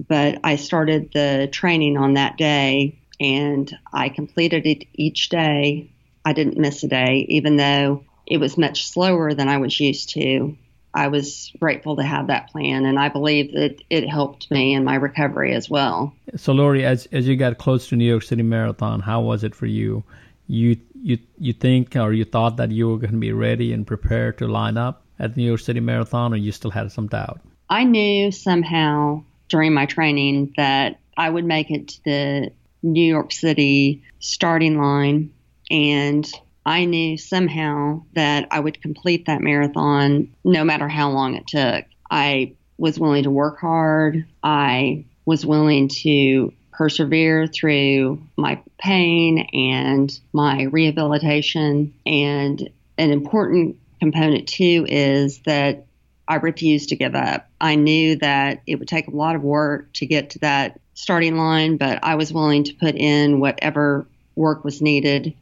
But 0.09 0.41
I 0.45 0.57
started 0.57 1.11
the 1.13 1.49
training 1.51 1.97
on 1.97 2.15
that 2.15 2.37
day 2.37 2.99
and 3.19 3.75
I 3.93 4.11
completed 4.11 4.67
it 4.67 4.85
each 4.93 5.31
day. 5.31 5.91
I 6.27 6.33
didn't 6.33 6.59
miss 6.59 6.83
a 6.83 6.89
day, 6.89 7.25
even 7.29 7.57
though 7.57 8.03
it 8.27 8.39
was 8.39 8.59
much 8.59 8.89
slower 8.89 9.33
than 9.33 9.49
I 9.49 9.59
was 9.59 9.79
used 9.79 10.09
to. 10.15 10.59
I 10.93 11.07
was 11.07 11.53
grateful 11.61 11.95
to 11.97 12.03
have 12.03 12.27
that 12.27 12.51
plan, 12.51 12.85
and 12.85 12.99
I 12.99 13.11
believe 13.11 13.53
that 13.53 13.81
it 13.91 14.09
helped 14.09 14.51
me 14.51 14.75
in 14.75 14.83
my 14.83 14.97
recovery 14.97 15.55
as 15.55 15.71
well. 15.71 16.13
So, 16.35 16.53
Lori, 16.53 16.85
as 16.85 17.07
as 17.13 17.29
you 17.29 17.37
got 17.37 17.59
close 17.59 17.89
to 17.89 17.97
New 17.97 18.05
York 18.05 18.25
City 18.25 18.43
Marathon, 18.43 19.01
how 19.01 19.21
was 19.21 19.45
it 19.45 19.55
for 19.55 19.67
you? 19.67 20.03
You 20.49 20.77
you 21.01 21.19
you 21.39 21.53
think 21.53 21.95
or 21.95 22.13
you 22.13 22.25
thought 22.25 22.57
that 22.57 22.73
you 22.73 22.89
were 22.89 22.99
going 22.99 23.13
to 23.13 23.19
be 23.19 23.33
ready 23.33 23.73
and 23.73 23.87
prepared 23.87 24.39
to 24.39 24.49
line 24.49 24.77
up 24.77 25.05
at 25.21 25.37
New 25.37 25.45
York 25.45 25.61
City 25.61 25.81
Marathon, 25.81 26.33
or 26.33 26.39
you 26.39 26.51
still 26.51 26.73
had 26.73 26.91
some 26.91 27.07
doubt? 27.07 27.41
I 27.71 27.85
knew 27.85 28.33
somehow 28.33 29.23
during 29.49 29.75
my 29.75 29.87
training 29.87 30.55
that 30.57 30.99
I 31.17 31.31
would 31.31 31.45
make 31.45 31.71
it 31.71 31.89
to 31.89 32.05
the 32.05 32.53
New 32.83 33.07
York 33.07 33.31
City 33.31 34.03
starting 34.19 34.79
line, 34.79 35.31
and 35.71 36.31
I 36.65 36.85
knew 36.85 37.17
somehow 37.17 38.03
that 38.15 38.49
I 38.51 38.59
would 38.59 38.83
complete 38.83 39.27
that 39.27 39.41
marathon 39.41 40.35
no 40.45 40.65
matter 40.65 40.89
how 40.89 41.11
long 41.11 41.35
it 41.37 41.47
took. 41.47 41.85
I 42.11 42.55
was 42.77 42.99
willing 42.99 43.23
to 43.23 43.31
work 43.31 43.61
hard. 43.61 44.27
I 44.43 45.05
was 45.25 45.47
willing 45.47 45.89
to 45.89 46.53
persevere 46.73 47.47
through 47.47 48.21
my 48.37 48.61
pain 48.79 49.49
and 49.53 50.13
my 50.33 50.65
rehabilitation. 50.65 51.95
And 52.05 52.69
an 52.99 53.11
important 53.13 53.77
component, 54.01 54.49
too, 54.49 54.87
is 54.89 55.39
that 55.47 55.87
I 56.29 56.37
refused 56.37 56.89
to 56.91 56.97
give 56.97 57.15
up. 57.15 57.49
I 57.61 57.77
knew 57.77 58.17
that 58.17 58.63
it 58.67 58.81
would 58.81 58.89
take 58.89 59.07
a 59.07 59.17
lot 59.17 59.37
of 59.37 59.43
work 59.43 59.93
to 59.95 60.07
get 60.07 60.31
to 60.31 60.41
that 60.41 60.81
starting 60.95 61.37
line, 61.37 61.77
but 61.77 62.01
I 62.03 62.17
was 62.17 62.33
willing 62.33 62.65
to 62.65 62.75
put 62.75 62.97
in 62.97 63.39
whatever 63.39 64.07
work 64.35 64.65
was 64.65 64.83
needed 64.83 65.35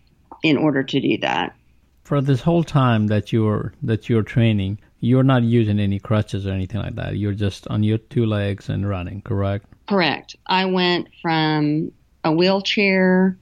in 0.45 0.59
order 0.59 0.83
to 0.85 1.01
do 1.01 1.17
that. 1.23 1.57
For 2.05 2.21
this 2.21 2.43
whole 2.43 2.63
time 2.63 3.07
that 3.07 3.33
you're 3.33 3.73
that 3.83 4.11
you're 4.11 4.23
training, 4.23 4.79
you're 5.01 5.23
not 5.23 5.43
using 5.43 5.81
any 5.81 5.99
crutches 5.99 6.47
or 6.47 6.51
anything 6.51 6.83
like 6.83 6.97
that. 6.97 7.17
You're 7.17 7.33
just 7.33 7.67
on 7.69 7.83
your 7.83 7.97
two 7.97 8.27
legs 8.27 8.69
and 8.69 8.87
running, 8.87 9.23
correct? 9.23 9.67
Correct. 9.89 10.37
I 10.47 10.67
went 10.67 11.09
from 11.23 11.93
a 12.23 12.31
wheelchair 12.31 13.39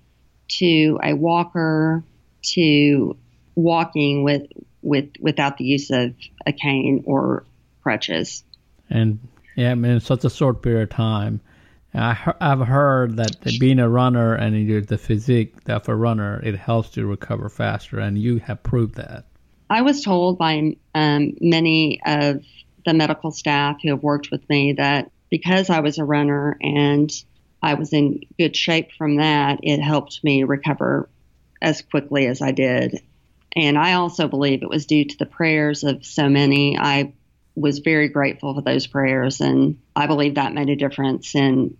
to 0.58 1.00
a 1.02 1.14
walker 1.14 2.04
to 2.54 3.16
walking 3.56 4.22
with 4.22 4.46
with 4.80 5.10
without 5.18 5.58
the 5.58 5.64
use 5.64 5.90
of 5.90 6.14
a 6.46 6.52
cane 6.52 7.02
or 7.04 7.44
crutches. 7.82 8.44
And 8.88 9.18
yeah, 9.56 9.72
I 9.72 9.74
mean, 9.74 9.92
in 9.92 10.00
such 10.00 10.24
a 10.24 10.30
short 10.30 10.62
period 10.62 10.84
of 10.84 10.90
time. 10.90 11.40
I 11.94 12.14
have 12.40 12.60
heard 12.60 13.16
that 13.16 13.42
being 13.60 13.78
a 13.78 13.88
runner 13.88 14.34
and 14.34 14.86
the 14.86 14.98
physique 14.98 15.54
of 15.68 15.88
a 15.88 15.94
runner, 15.94 16.40
it 16.42 16.56
helps 16.56 16.96
you 16.96 17.06
recover 17.06 17.48
faster, 17.48 17.98
and 17.98 18.16
you 18.16 18.38
have 18.38 18.62
proved 18.62 18.94
that. 18.94 19.26
I 19.68 19.82
was 19.82 20.02
told 20.02 20.38
by 20.38 20.76
um, 20.94 21.32
many 21.40 22.00
of 22.04 22.44
the 22.84 22.94
medical 22.94 23.30
staff 23.30 23.78
who 23.82 23.90
have 23.90 24.02
worked 24.02 24.30
with 24.30 24.48
me 24.48 24.72
that 24.74 25.10
because 25.30 25.70
I 25.70 25.80
was 25.80 25.98
a 25.98 26.04
runner 26.04 26.58
and 26.60 27.10
I 27.62 27.74
was 27.74 27.92
in 27.92 28.20
good 28.38 28.56
shape 28.56 28.90
from 28.98 29.16
that, 29.16 29.60
it 29.62 29.80
helped 29.80 30.22
me 30.24 30.44
recover 30.44 31.08
as 31.60 31.80
quickly 31.80 32.26
as 32.26 32.42
I 32.42 32.50
did. 32.50 33.00
And 33.54 33.78
I 33.78 33.94
also 33.94 34.28
believe 34.28 34.62
it 34.62 34.68
was 34.68 34.86
due 34.86 35.04
to 35.04 35.18
the 35.18 35.26
prayers 35.26 35.84
of 35.84 36.04
so 36.04 36.28
many. 36.28 36.76
I 36.78 37.12
was 37.54 37.80
very 37.80 38.08
grateful 38.08 38.54
for 38.54 38.62
those 38.62 38.86
prayers, 38.86 39.40
and 39.40 39.78
I 39.94 40.06
believe 40.06 40.36
that 40.36 40.54
made 40.54 40.70
a 40.70 40.76
difference 40.76 41.34
in 41.34 41.76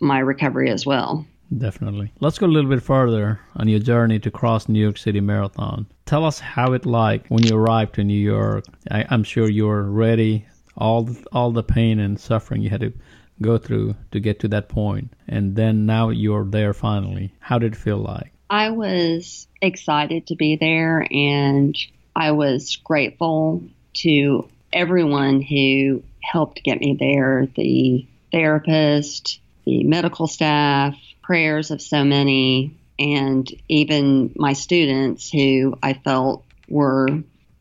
my 0.00 0.18
recovery 0.18 0.70
as 0.70 0.86
well. 0.86 1.26
Definitely. 1.56 2.12
Let's 2.20 2.38
go 2.38 2.46
a 2.46 2.48
little 2.48 2.70
bit 2.70 2.82
further 2.82 3.40
on 3.54 3.68
your 3.68 3.78
journey 3.78 4.18
to 4.20 4.30
cross 4.30 4.68
New 4.68 4.80
York 4.80 4.98
City 4.98 5.20
Marathon. 5.20 5.86
Tell 6.04 6.24
us 6.24 6.40
how 6.40 6.72
it 6.72 6.86
like 6.86 7.26
when 7.28 7.44
you 7.44 7.56
arrived 7.56 7.94
to 7.94 8.04
New 8.04 8.18
York. 8.18 8.64
I, 8.90 9.06
am 9.14 9.22
sure 9.22 9.48
you 9.48 9.66
were 9.66 9.88
ready, 9.88 10.44
all 10.76 11.08
all 11.32 11.52
the 11.52 11.62
pain 11.62 11.98
and 11.98 12.20
suffering 12.20 12.62
you 12.62 12.70
had 12.70 12.80
to 12.80 12.92
go 13.40 13.58
through 13.58 13.94
to 14.12 14.20
get 14.20 14.40
to 14.40 14.48
that 14.48 14.68
point 14.68 15.12
and 15.28 15.56
then 15.56 15.84
now 15.84 16.08
you're 16.08 16.44
there 16.44 16.72
finally 16.72 17.32
how 17.38 17.58
did 17.58 17.74
it 17.74 17.76
feel 17.76 17.98
like 17.98 18.32
i 18.48 18.70
was 18.70 19.46
excited 19.60 20.26
to 20.26 20.36
be 20.36 20.56
there 20.56 21.06
and 21.10 21.76
i 22.14 22.30
was 22.30 22.76
grateful 22.76 23.62
to 23.92 24.48
everyone 24.72 25.40
who 25.40 26.02
helped 26.22 26.62
get 26.62 26.80
me 26.80 26.96
there 26.98 27.48
the 27.56 28.06
therapist 28.32 29.40
the 29.64 29.84
medical 29.84 30.26
staff 30.26 30.96
prayers 31.22 31.70
of 31.70 31.80
so 31.80 32.04
many 32.04 32.76
and 32.98 33.52
even 33.68 34.32
my 34.36 34.52
students 34.52 35.30
who 35.30 35.78
i 35.82 35.92
felt 35.92 36.44
were 36.68 37.06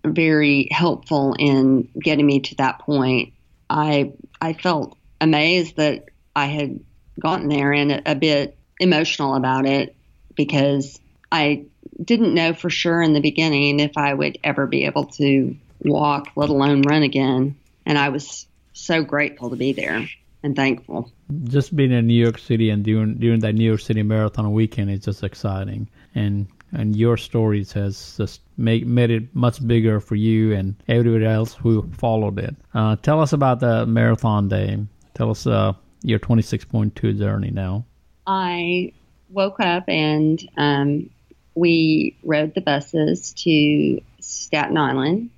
very 0.06 0.68
helpful 0.72 1.36
in 1.38 1.90
getting 2.00 2.26
me 2.26 2.40
to 2.42 2.56
that 2.56 2.80
point. 2.80 3.34
I 3.70 4.14
I 4.42 4.54
felt 4.54 4.98
amazed 5.20 5.78
that 5.78 6.06
I 6.36 6.46
had 6.48 6.80
gotten 7.20 7.48
there 7.48 7.72
and 7.74 8.04
a, 8.06 8.16
bit 8.16 8.58
emotional 8.80 9.36
about 9.36 9.66
it 9.66 9.96
because 10.36 11.00
I 11.32 11.66
didn't 12.04 12.34
know 12.34 12.54
for 12.54 12.70
sure 12.70 13.02
in 13.02 13.14
the 13.14 13.22
beginning 13.22 13.80
if 13.80 13.98
I 13.98 14.14
would 14.14 14.38
ever 14.44 14.68
be 14.68 14.86
able 14.86 15.06
to 15.06 15.56
walk, 15.86 16.30
let 16.36 16.50
alone 16.50 16.82
run 16.82 17.04
again. 17.04 17.56
And 17.86 17.98
I 17.98 18.10
was 18.10 18.48
so 18.74 19.04
grateful 19.04 19.50
to 19.50 19.56
be 19.56 19.74
there 19.74 20.08
and 20.44 20.56
thankful. 20.56 21.12
Just 21.46 21.76
being 21.76 21.92
in 21.92 22.08
New 22.08 22.22
York 22.22 22.38
City 22.38 22.70
and 22.70 22.84
during 22.84 23.16
during 23.16 23.40
that 23.42 23.54
New 23.54 23.66
York 23.66 23.82
City 23.82 24.04
Marathon 24.04 24.52
weekend 24.54 24.92
is 24.92 25.02
just 25.02 25.24
exciting. 25.24 25.90
And 26.14 26.48
and 26.72 26.96
your 26.96 27.18
stories 27.18 27.72
has 27.74 28.16
just 28.18 28.42
make, 28.58 28.86
made 28.86 29.10
it 29.10 29.34
much 29.34 29.66
bigger 29.66 30.00
for 30.00 30.16
you 30.16 30.54
and 30.54 30.76
everybody 30.88 31.26
else 31.26 31.54
who 31.54 31.90
followed 31.94 32.38
it. 32.38 32.56
Uh, 32.74 32.96
tell 32.98 33.22
us 33.22 33.34
about 33.34 33.60
the 33.60 33.86
marathon 33.86 34.50
day. 34.50 34.78
Tell 35.14 35.32
us 35.32 35.48
uh, 35.48 35.74
your 36.02 36.20
26.2 36.20 37.18
journey 37.18 37.52
now. 37.52 37.86
I 38.28 38.92
woke 39.30 39.60
up 39.60 39.88
and 39.88 40.46
um, 40.58 41.10
we 41.56 42.18
rode 42.24 42.54
the 42.54 42.62
buses 42.62 43.34
to 43.34 44.02
Staten 44.20 44.78
Island, 44.78 45.30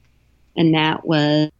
and 0.57 0.73
that 0.73 1.05
was 1.05 1.51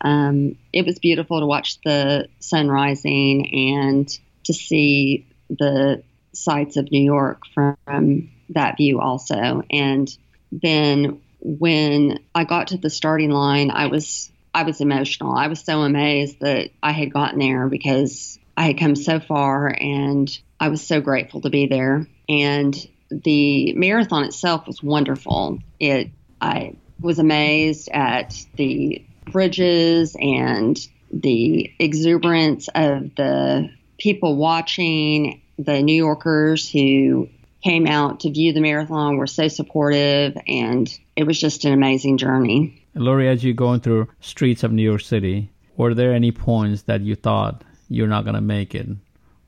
um, 0.00 0.56
it 0.72 0.84
was 0.84 0.98
beautiful 0.98 1.40
to 1.40 1.46
watch 1.46 1.80
the 1.84 2.28
sun 2.40 2.68
rising 2.68 3.74
and 3.76 4.18
to 4.44 4.52
see 4.52 5.26
the 5.48 6.02
sights 6.34 6.76
of 6.76 6.90
New 6.90 7.02
York 7.02 7.42
from 7.54 8.30
that 8.50 8.76
view 8.76 9.00
also. 9.00 9.62
And 9.70 10.14
then 10.50 11.20
when 11.40 12.18
I 12.34 12.44
got 12.44 12.68
to 12.68 12.76
the 12.76 12.90
starting 12.90 13.30
line, 13.30 13.70
I 13.70 13.86
was 13.86 14.30
I 14.54 14.64
was 14.64 14.80
emotional. 14.80 15.34
I 15.34 15.46
was 15.46 15.60
so 15.60 15.82
amazed 15.82 16.40
that 16.40 16.70
I 16.82 16.92
had 16.92 17.12
gotten 17.12 17.38
there 17.38 17.68
because 17.68 18.38
I 18.56 18.66
had 18.66 18.78
come 18.78 18.96
so 18.96 19.20
far 19.20 19.68
and 19.68 20.28
I 20.60 20.68
was 20.68 20.86
so 20.86 21.00
grateful 21.00 21.40
to 21.42 21.50
be 21.50 21.66
there. 21.66 22.06
And 22.28 22.74
the 23.10 23.72
marathon 23.74 24.24
itself 24.24 24.66
was 24.66 24.82
wonderful. 24.82 25.58
It 25.78 26.10
I 26.40 26.74
was 27.02 27.18
amazed 27.18 27.88
at 27.92 28.34
the 28.56 29.04
bridges 29.30 30.16
and 30.18 30.78
the 31.12 31.70
exuberance 31.78 32.68
of 32.74 33.14
the 33.16 33.70
people 33.98 34.36
watching, 34.36 35.42
the 35.58 35.82
New 35.82 35.94
Yorkers 35.94 36.70
who 36.70 37.28
came 37.62 37.86
out 37.86 38.20
to 38.20 38.30
view 38.30 38.52
the 38.52 38.60
marathon 38.60 39.16
were 39.16 39.26
so 39.26 39.48
supportive, 39.48 40.36
and 40.48 40.98
it 41.14 41.24
was 41.24 41.38
just 41.38 41.64
an 41.64 41.72
amazing 41.72 42.18
journey. 42.18 42.82
Lori, 42.94 43.28
as 43.28 43.44
you're 43.44 43.54
going 43.54 43.80
through 43.80 44.08
streets 44.20 44.64
of 44.64 44.72
New 44.72 44.82
York 44.82 45.00
City, 45.00 45.50
were 45.76 45.94
there 45.94 46.12
any 46.12 46.32
points 46.32 46.82
that 46.82 47.02
you 47.02 47.14
thought 47.14 47.62
you're 47.88 48.08
not 48.08 48.24
going 48.24 48.34
to 48.34 48.40
make 48.40 48.74
it, 48.74 48.88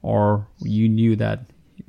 or 0.02 0.46
you 0.60 0.88
knew 0.88 1.16
that 1.16 1.40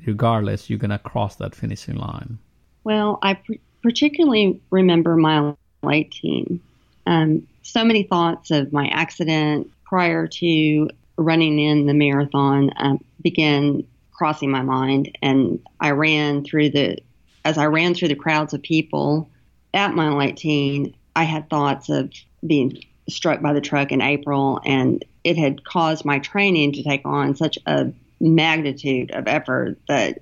regardless 0.06 0.68
you're 0.68 0.78
going 0.78 0.90
to 0.90 0.98
cross 0.98 1.36
that 1.36 1.54
finishing 1.54 1.96
line? 1.96 2.38
Well, 2.82 3.18
I 3.22 3.38
particularly 3.86 4.60
remember 4.70 5.14
mile 5.16 5.56
18. 5.88 6.60
Um, 7.06 7.46
so 7.62 7.84
many 7.84 8.02
thoughts 8.02 8.50
of 8.50 8.72
my 8.72 8.88
accident 8.88 9.70
prior 9.84 10.26
to 10.26 10.90
running 11.16 11.60
in 11.60 11.86
the 11.86 11.94
marathon 11.94 12.72
um, 12.78 13.04
began 13.22 13.86
crossing 14.10 14.50
my 14.50 14.62
mind. 14.62 15.16
And 15.22 15.64
I 15.78 15.90
ran 15.90 16.42
through 16.42 16.70
the, 16.70 16.98
as 17.44 17.58
I 17.58 17.66
ran 17.66 17.94
through 17.94 18.08
the 18.08 18.16
crowds 18.16 18.54
of 18.54 18.62
people 18.62 19.30
at 19.72 19.94
mile 19.94 20.20
18, 20.20 20.92
I 21.14 21.22
had 21.22 21.48
thoughts 21.48 21.88
of 21.88 22.12
being 22.44 22.82
struck 23.08 23.40
by 23.40 23.52
the 23.52 23.60
truck 23.60 23.92
in 23.92 24.00
April, 24.00 24.60
and 24.64 25.04
it 25.22 25.36
had 25.36 25.64
caused 25.64 26.04
my 26.04 26.18
training 26.18 26.72
to 26.72 26.82
take 26.82 27.02
on 27.04 27.36
such 27.36 27.56
a 27.66 27.92
magnitude 28.18 29.12
of 29.12 29.28
effort 29.28 29.78
that 29.86 30.18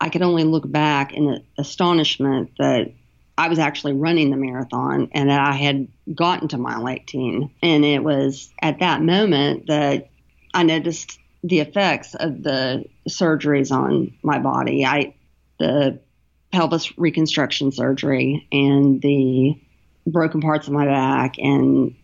I 0.00 0.08
could 0.08 0.22
only 0.22 0.44
look 0.44 0.70
back 0.70 1.12
in 1.12 1.42
astonishment 1.58 2.52
that 2.58 2.92
I 3.38 3.48
was 3.48 3.60
actually 3.60 3.92
running 3.92 4.30
the 4.30 4.36
marathon 4.36 5.10
and 5.12 5.30
that 5.30 5.40
I 5.40 5.54
had 5.54 5.86
gotten 6.12 6.48
to 6.48 6.58
mile 6.58 6.88
18. 6.88 7.48
And 7.62 7.84
it 7.84 8.02
was 8.02 8.52
at 8.60 8.80
that 8.80 9.00
moment 9.00 9.68
that 9.68 10.10
I 10.52 10.64
noticed 10.64 11.20
the 11.44 11.60
effects 11.60 12.16
of 12.16 12.42
the 12.42 12.84
surgeries 13.08 13.70
on 13.70 14.12
my 14.24 14.40
body. 14.40 14.84
I 14.84 15.14
the 15.60 16.00
pelvis 16.50 16.98
reconstruction 16.98 17.70
surgery 17.70 18.46
and 18.50 19.00
the 19.00 19.54
broken 20.04 20.40
parts 20.40 20.66
of 20.66 20.72
my 20.72 20.86
back 20.86 21.38
and 21.38 21.94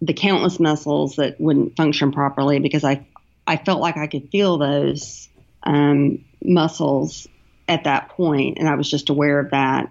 the 0.00 0.14
countless 0.14 0.58
muscles 0.58 1.16
that 1.16 1.38
wouldn't 1.38 1.76
function 1.76 2.10
properly 2.10 2.58
because 2.58 2.84
I 2.84 3.06
I 3.46 3.58
felt 3.58 3.82
like 3.82 3.98
I 3.98 4.06
could 4.06 4.30
feel 4.30 4.56
those 4.56 5.28
um, 5.62 6.24
muscles 6.42 7.26
at 7.68 7.84
that 7.84 8.08
point, 8.10 8.58
and 8.58 8.68
I 8.68 8.76
was 8.76 8.90
just 8.90 9.10
aware 9.10 9.40
of 9.40 9.50
that, 9.50 9.90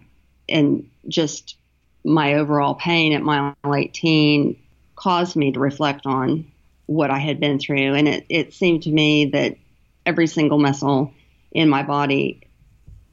and 0.50 0.90
just 1.08 1.56
my 2.04 2.36
overall 2.36 2.76
pain 2.76 3.14
at 3.14 3.22
mile 3.22 3.56
18 3.66 4.58
caused 4.96 5.36
me 5.36 5.52
to 5.52 5.60
reflect 5.60 6.06
on 6.06 6.46
what 6.86 7.12
I 7.12 7.20
had 7.20 7.40
been 7.40 7.60
through. 7.60 7.94
And 7.94 8.08
it, 8.08 8.26
it 8.30 8.54
seemed 8.54 8.84
to 8.84 8.90
me 8.90 9.26
that 9.28 9.58
every 10.06 10.28
single 10.28 10.60
muscle 10.60 11.14
in 11.52 11.70
my 11.70 11.84
body 11.84 12.42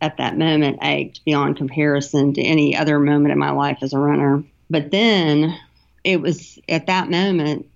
at 0.00 0.16
that 0.18 0.36
moment 0.36 0.78
ached 0.82 1.24
beyond 1.24 1.56
comparison 1.56 2.34
to 2.34 2.42
any 2.42 2.76
other 2.76 2.98
moment 2.98 3.32
in 3.32 3.38
my 3.38 3.50
life 3.50 3.78
as 3.82 3.92
a 3.92 3.98
runner. 3.98 4.42
But 4.68 4.90
then 4.90 5.56
it 6.04 6.20
was 6.20 6.58
at 6.68 6.86
that 6.86 7.10
moment 7.10 7.66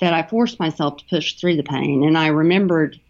that 0.00 0.12
I 0.12 0.22
forced 0.22 0.60
myself 0.60 0.98
to 0.98 1.04
push 1.06 1.34
through 1.34 1.56
the 1.56 1.62
pain. 1.62 2.04
And 2.04 2.16
I 2.16 2.28
remembered 2.28 3.00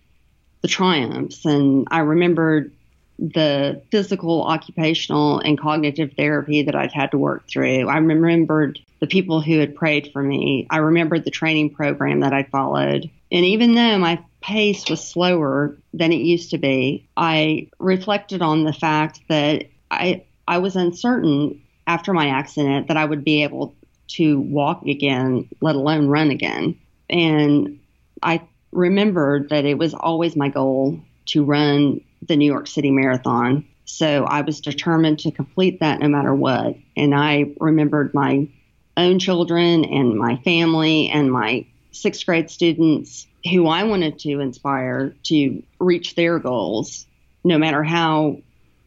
the 0.62 0.68
triumphs 0.68 1.44
and 1.44 1.86
I 1.90 2.00
remembered 2.00 2.72
the 3.18 3.82
physical, 3.90 4.44
occupational, 4.44 5.40
and 5.40 5.58
cognitive 5.58 6.12
therapy 6.16 6.62
that 6.62 6.74
I'd 6.74 6.92
had 6.92 7.10
to 7.10 7.18
work 7.18 7.48
through. 7.48 7.88
I 7.88 7.98
remembered 7.98 8.78
the 9.00 9.06
people 9.06 9.40
who 9.40 9.58
had 9.58 9.74
prayed 9.74 10.10
for 10.12 10.22
me. 10.22 10.66
I 10.70 10.78
remembered 10.78 11.24
the 11.24 11.30
training 11.30 11.74
program 11.74 12.20
that 12.20 12.32
I 12.32 12.44
followed. 12.44 13.10
And 13.30 13.44
even 13.44 13.74
though 13.74 13.98
my 13.98 14.22
pace 14.40 14.88
was 14.88 15.06
slower 15.06 15.76
than 15.92 16.12
it 16.12 16.20
used 16.20 16.50
to 16.50 16.58
be, 16.58 17.08
I 17.16 17.68
reflected 17.78 18.40
on 18.40 18.64
the 18.64 18.72
fact 18.72 19.20
that 19.28 19.66
I 19.90 20.24
I 20.46 20.58
was 20.58 20.76
uncertain 20.76 21.60
after 21.86 22.12
my 22.12 22.28
accident 22.28 22.88
that 22.88 22.96
I 22.96 23.04
would 23.04 23.24
be 23.24 23.42
able 23.42 23.74
to 24.08 24.40
walk 24.40 24.86
again, 24.86 25.48
let 25.60 25.76
alone 25.76 26.06
run 26.06 26.30
again. 26.30 26.78
And 27.10 27.78
I 28.22 28.42
remembered 28.72 29.50
that 29.50 29.64
it 29.64 29.76
was 29.76 29.92
always 29.92 30.36
my 30.36 30.48
goal 30.48 31.00
to 31.26 31.44
run 31.44 32.00
the 32.26 32.36
New 32.36 32.46
York 32.50 32.66
City 32.66 32.90
Marathon. 32.90 33.64
So 33.84 34.24
I 34.24 34.42
was 34.42 34.60
determined 34.60 35.20
to 35.20 35.30
complete 35.30 35.80
that 35.80 36.00
no 36.00 36.08
matter 36.08 36.34
what. 36.34 36.76
And 36.96 37.14
I 37.14 37.54
remembered 37.58 38.12
my 38.14 38.48
own 38.96 39.18
children 39.18 39.84
and 39.84 40.18
my 40.18 40.36
family 40.44 41.08
and 41.08 41.32
my 41.32 41.66
sixth 41.92 42.26
grade 42.26 42.50
students 42.50 43.26
who 43.50 43.66
I 43.66 43.84
wanted 43.84 44.18
to 44.20 44.40
inspire 44.40 45.14
to 45.24 45.62
reach 45.78 46.14
their 46.14 46.38
goals, 46.38 47.06
no 47.44 47.58
matter 47.58 47.82
how 47.82 48.38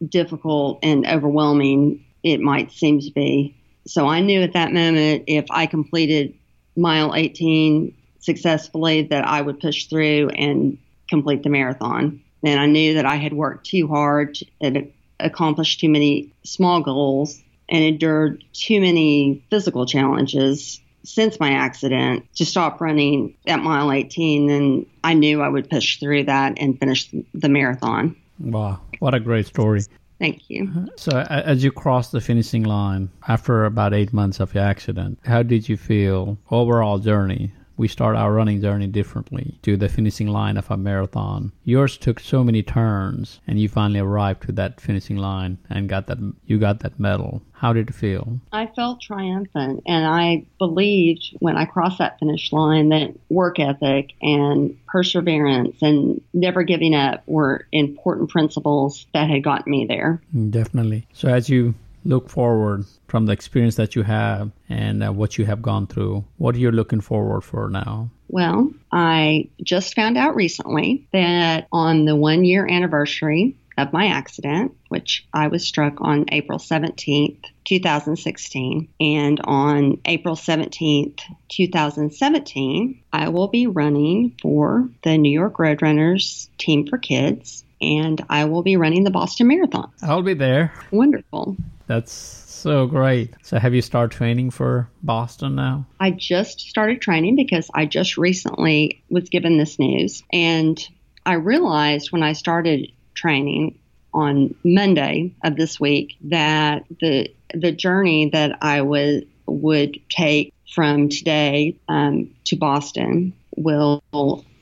difficult 0.08 0.78
and 0.82 1.06
overwhelming 1.06 2.04
it 2.22 2.40
might 2.40 2.70
seem 2.72 3.00
to 3.00 3.10
be. 3.10 3.56
So 3.86 4.06
I 4.06 4.20
knew 4.20 4.42
at 4.42 4.52
that 4.52 4.72
moment 4.72 5.24
if 5.26 5.46
I 5.50 5.66
completed 5.66 6.34
mile 6.76 7.14
18 7.14 7.94
successfully 8.20 9.02
that 9.02 9.26
I 9.26 9.42
would 9.42 9.60
push 9.60 9.86
through 9.86 10.28
and 10.30 10.78
complete 11.08 11.42
the 11.42 11.50
marathon. 11.50 12.21
And 12.44 12.60
I 12.60 12.66
knew 12.66 12.94
that 12.94 13.06
I 13.06 13.16
had 13.16 13.32
worked 13.32 13.66
too 13.66 13.86
hard 13.88 14.38
and 14.60 14.92
accomplished 15.20 15.80
too 15.80 15.88
many 15.88 16.32
small 16.44 16.80
goals 16.80 17.40
and 17.68 17.84
endured 17.84 18.44
too 18.52 18.80
many 18.80 19.44
physical 19.50 19.86
challenges 19.86 20.80
since 21.04 21.40
my 21.40 21.52
accident 21.52 22.26
to 22.36 22.44
stop 22.44 22.80
running 22.80 23.34
at 23.46 23.60
mile 23.60 23.90
18. 23.90 24.50
And 24.50 24.86
I 25.02 25.14
knew 25.14 25.42
I 25.42 25.48
would 25.48 25.70
push 25.70 25.98
through 25.98 26.24
that 26.24 26.54
and 26.58 26.78
finish 26.78 27.08
the 27.34 27.48
marathon. 27.48 28.16
Wow, 28.38 28.80
what 28.98 29.14
a 29.14 29.20
great 29.20 29.46
story. 29.46 29.82
Thank 30.18 30.48
you. 30.48 30.68
Uh-huh. 30.68 30.86
So, 30.96 31.18
as 31.18 31.64
you 31.64 31.72
crossed 31.72 32.12
the 32.12 32.20
finishing 32.20 32.62
line 32.62 33.10
after 33.26 33.64
about 33.64 33.92
eight 33.92 34.12
months 34.12 34.38
of 34.38 34.54
your 34.54 34.62
accident, 34.62 35.18
how 35.24 35.42
did 35.42 35.68
you 35.68 35.76
feel 35.76 36.38
overall 36.50 36.98
journey? 36.98 37.52
We 37.82 37.88
start 37.88 38.14
our 38.14 38.32
running 38.32 38.60
journey 38.60 38.86
differently 38.86 39.58
to 39.60 39.76
the 39.76 39.88
finishing 39.88 40.28
line 40.28 40.56
of 40.56 40.70
a 40.70 40.76
marathon. 40.76 41.50
Yours 41.64 41.98
took 41.98 42.20
so 42.20 42.44
many 42.44 42.62
turns 42.62 43.40
and 43.44 43.58
you 43.58 43.68
finally 43.68 43.98
arrived 43.98 44.42
to 44.42 44.52
that 44.52 44.80
finishing 44.80 45.16
line 45.16 45.58
and 45.68 45.88
got 45.88 46.06
that 46.06 46.18
you 46.46 46.60
got 46.60 46.78
that 46.78 47.00
medal. 47.00 47.42
How 47.50 47.72
did 47.72 47.88
it 47.88 47.94
feel? 47.94 48.38
I 48.52 48.66
felt 48.66 49.00
triumphant 49.00 49.82
and 49.84 50.06
I 50.06 50.46
believed 50.58 51.36
when 51.40 51.56
I 51.56 51.64
crossed 51.64 51.98
that 51.98 52.20
finish 52.20 52.52
line 52.52 52.90
that 52.90 53.14
work 53.28 53.58
ethic 53.58 54.12
and 54.22 54.78
perseverance 54.86 55.76
and 55.82 56.20
never 56.32 56.62
giving 56.62 56.94
up 56.94 57.24
were 57.26 57.66
important 57.72 58.30
principles 58.30 59.06
that 59.12 59.28
had 59.28 59.42
gotten 59.42 59.72
me 59.72 59.86
there. 59.86 60.22
Definitely. 60.50 61.08
So 61.14 61.28
as 61.28 61.48
you 61.48 61.74
look 62.04 62.28
forward 62.28 62.84
from 63.06 63.26
the 63.26 63.32
experience 63.32 63.76
that 63.76 63.94
you 63.94 64.02
have 64.02 64.50
and 64.68 65.02
uh, 65.02 65.12
what 65.12 65.38
you 65.38 65.44
have 65.44 65.62
gone 65.62 65.86
through? 65.86 66.24
What 66.38 66.54
are 66.54 66.58
you 66.58 66.70
looking 66.70 67.00
forward 67.00 67.42
for 67.42 67.68
now? 67.68 68.10
Well, 68.28 68.72
I 68.90 69.48
just 69.62 69.94
found 69.94 70.16
out 70.16 70.34
recently 70.34 71.06
that 71.12 71.68
on 71.72 72.04
the 72.04 72.16
one 72.16 72.44
year 72.44 72.66
anniversary 72.66 73.56
of 73.78 73.92
my 73.92 74.06
accident, 74.06 74.76
which 74.88 75.26
I 75.32 75.48
was 75.48 75.66
struck 75.66 76.00
on 76.00 76.26
April 76.30 76.58
17th, 76.58 77.44
2016, 77.64 78.88
and 79.00 79.40
on 79.44 80.00
April 80.04 80.34
17th, 80.34 81.20
2017, 81.48 83.02
I 83.12 83.28
will 83.28 83.48
be 83.48 83.66
running 83.66 84.36
for 84.42 84.88
the 85.02 85.16
New 85.16 85.32
York 85.32 85.56
Roadrunners 85.56 86.48
Team 86.58 86.86
for 86.86 86.98
Kids 86.98 87.64
and 87.82 88.24
I 88.30 88.44
will 88.44 88.62
be 88.62 88.76
running 88.76 89.02
the 89.04 89.10
Boston 89.10 89.48
Marathon. 89.48 89.90
I'll 90.02 90.22
be 90.22 90.34
there. 90.34 90.72
Wonderful. 90.92 91.56
That's 91.92 92.12
so 92.12 92.86
great. 92.86 93.34
So, 93.42 93.58
have 93.58 93.74
you 93.74 93.82
started 93.82 94.16
training 94.16 94.50
for 94.50 94.88
Boston 95.02 95.54
now? 95.54 95.84
I 96.00 96.10
just 96.10 96.60
started 96.60 97.02
training 97.02 97.36
because 97.36 97.70
I 97.74 97.84
just 97.84 98.16
recently 98.16 99.04
was 99.10 99.28
given 99.28 99.58
this 99.58 99.78
news. 99.78 100.22
And 100.32 100.82
I 101.26 101.34
realized 101.34 102.10
when 102.10 102.22
I 102.22 102.32
started 102.32 102.90
training 103.12 103.78
on 104.14 104.54
Monday 104.64 105.34
of 105.44 105.56
this 105.56 105.78
week 105.78 106.16
that 106.30 106.84
the 106.98 107.30
the 107.52 107.72
journey 107.72 108.30
that 108.30 108.56
I 108.62 108.80
would 108.80 109.28
would 109.44 110.00
take 110.08 110.54
from 110.74 111.10
today 111.10 111.76
um, 111.88 112.30
to 112.44 112.56
Boston 112.56 113.34
will 113.56 114.02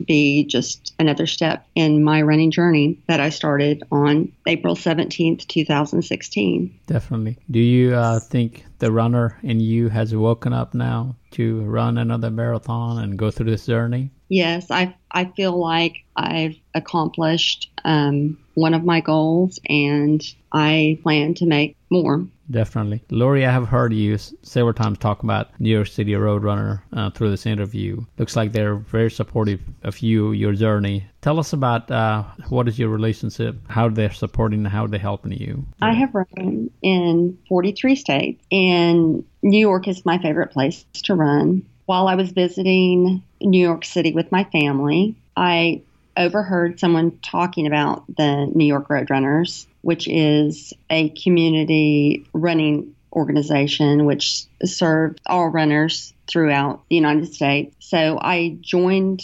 be 0.07 0.44
just 0.44 0.94
another 0.98 1.26
step 1.26 1.66
in 1.74 2.03
my 2.03 2.22
running 2.22 2.50
journey 2.50 2.98
that 3.07 3.20
I 3.20 3.31
started 3.31 3.83
on 3.90 4.33
April 4.46 4.74
17th, 4.74 5.46
2016. 5.46 6.81
Definitely. 6.87 7.38
Do 7.50 7.61
you 7.61 7.94
uh, 7.94 8.20
think 8.20 8.64
the 8.79 8.90
runner 8.90 9.38
in 9.42 9.61
you 9.61 9.88
has 9.88 10.14
woken 10.14 10.53
up 10.53 10.74
now 10.74 11.16
to 11.33 11.61
run 11.62 11.98
another 11.98 12.31
marathon 12.31 12.98
and 13.03 13.18
go 13.18 13.31
through 13.31 13.50
this 13.50 13.66
journey? 13.66 14.11
Yes, 14.29 14.70
I, 14.70 14.94
I 15.11 15.26
feel 15.37 15.59
like 15.59 15.96
I've 16.16 16.57
accomplished 16.74 17.70
um, 17.85 18.38
one 18.55 18.74
of 18.74 18.85
my 18.85 19.00
goals 19.00 19.59
and 19.68 20.22
I 20.53 20.98
plan 21.03 21.35
to 21.35 21.46
make 21.46 21.76
more. 21.90 22.26
Definitely. 22.50 23.02
Lori, 23.10 23.46
I 23.46 23.52
have 23.52 23.68
heard 23.68 23.92
you 23.92 24.18
several 24.18 24.74
times 24.74 24.98
talk 24.98 25.22
about 25.22 25.48
New 25.60 25.70
York 25.70 25.86
City 25.86 26.12
Roadrunner 26.12 26.82
uh, 26.92 27.10
through 27.10 27.30
this 27.30 27.46
interview. 27.46 28.04
Looks 28.18 28.34
like 28.34 28.52
they're 28.52 28.74
very 28.74 29.10
supportive 29.10 29.60
of 29.82 30.00
you, 30.00 30.32
your 30.32 30.52
journey. 30.52 31.06
Tell 31.20 31.38
us 31.38 31.52
about 31.52 31.90
uh, 31.90 32.24
what 32.48 32.66
is 32.66 32.78
your 32.78 32.88
relationship, 32.88 33.56
how 33.68 33.88
they're 33.88 34.12
supporting, 34.12 34.64
how 34.64 34.86
they're 34.86 34.98
helping 34.98 35.32
you. 35.32 35.64
I 35.80 35.92
have 35.92 36.14
run 36.14 36.70
in 36.82 37.38
43 37.48 37.94
states, 37.94 38.44
and 38.50 39.24
New 39.42 39.60
York 39.60 39.86
is 39.86 40.04
my 40.04 40.18
favorite 40.18 40.50
place 40.50 40.84
to 41.04 41.14
run. 41.14 41.62
While 41.86 42.08
I 42.08 42.14
was 42.14 42.30
visiting 42.30 43.22
New 43.40 43.60
York 43.60 43.84
City 43.84 44.12
with 44.12 44.32
my 44.32 44.44
family, 44.44 45.14
I 45.36 45.82
overheard 46.16 46.80
someone 46.80 47.18
talking 47.22 47.66
about 47.66 48.04
the 48.16 48.50
New 48.54 48.64
York 48.64 48.88
Roadrunners 48.88 49.66
which 49.82 50.08
is 50.08 50.72
a 50.88 51.08
community 51.10 52.26
running 52.32 52.94
organization 53.12 54.06
which 54.06 54.44
served 54.64 55.20
all 55.26 55.48
runners 55.48 56.14
throughout 56.26 56.82
the 56.88 56.96
United 56.96 57.32
States. 57.32 57.74
So 57.80 58.18
I 58.20 58.56
joined 58.60 59.22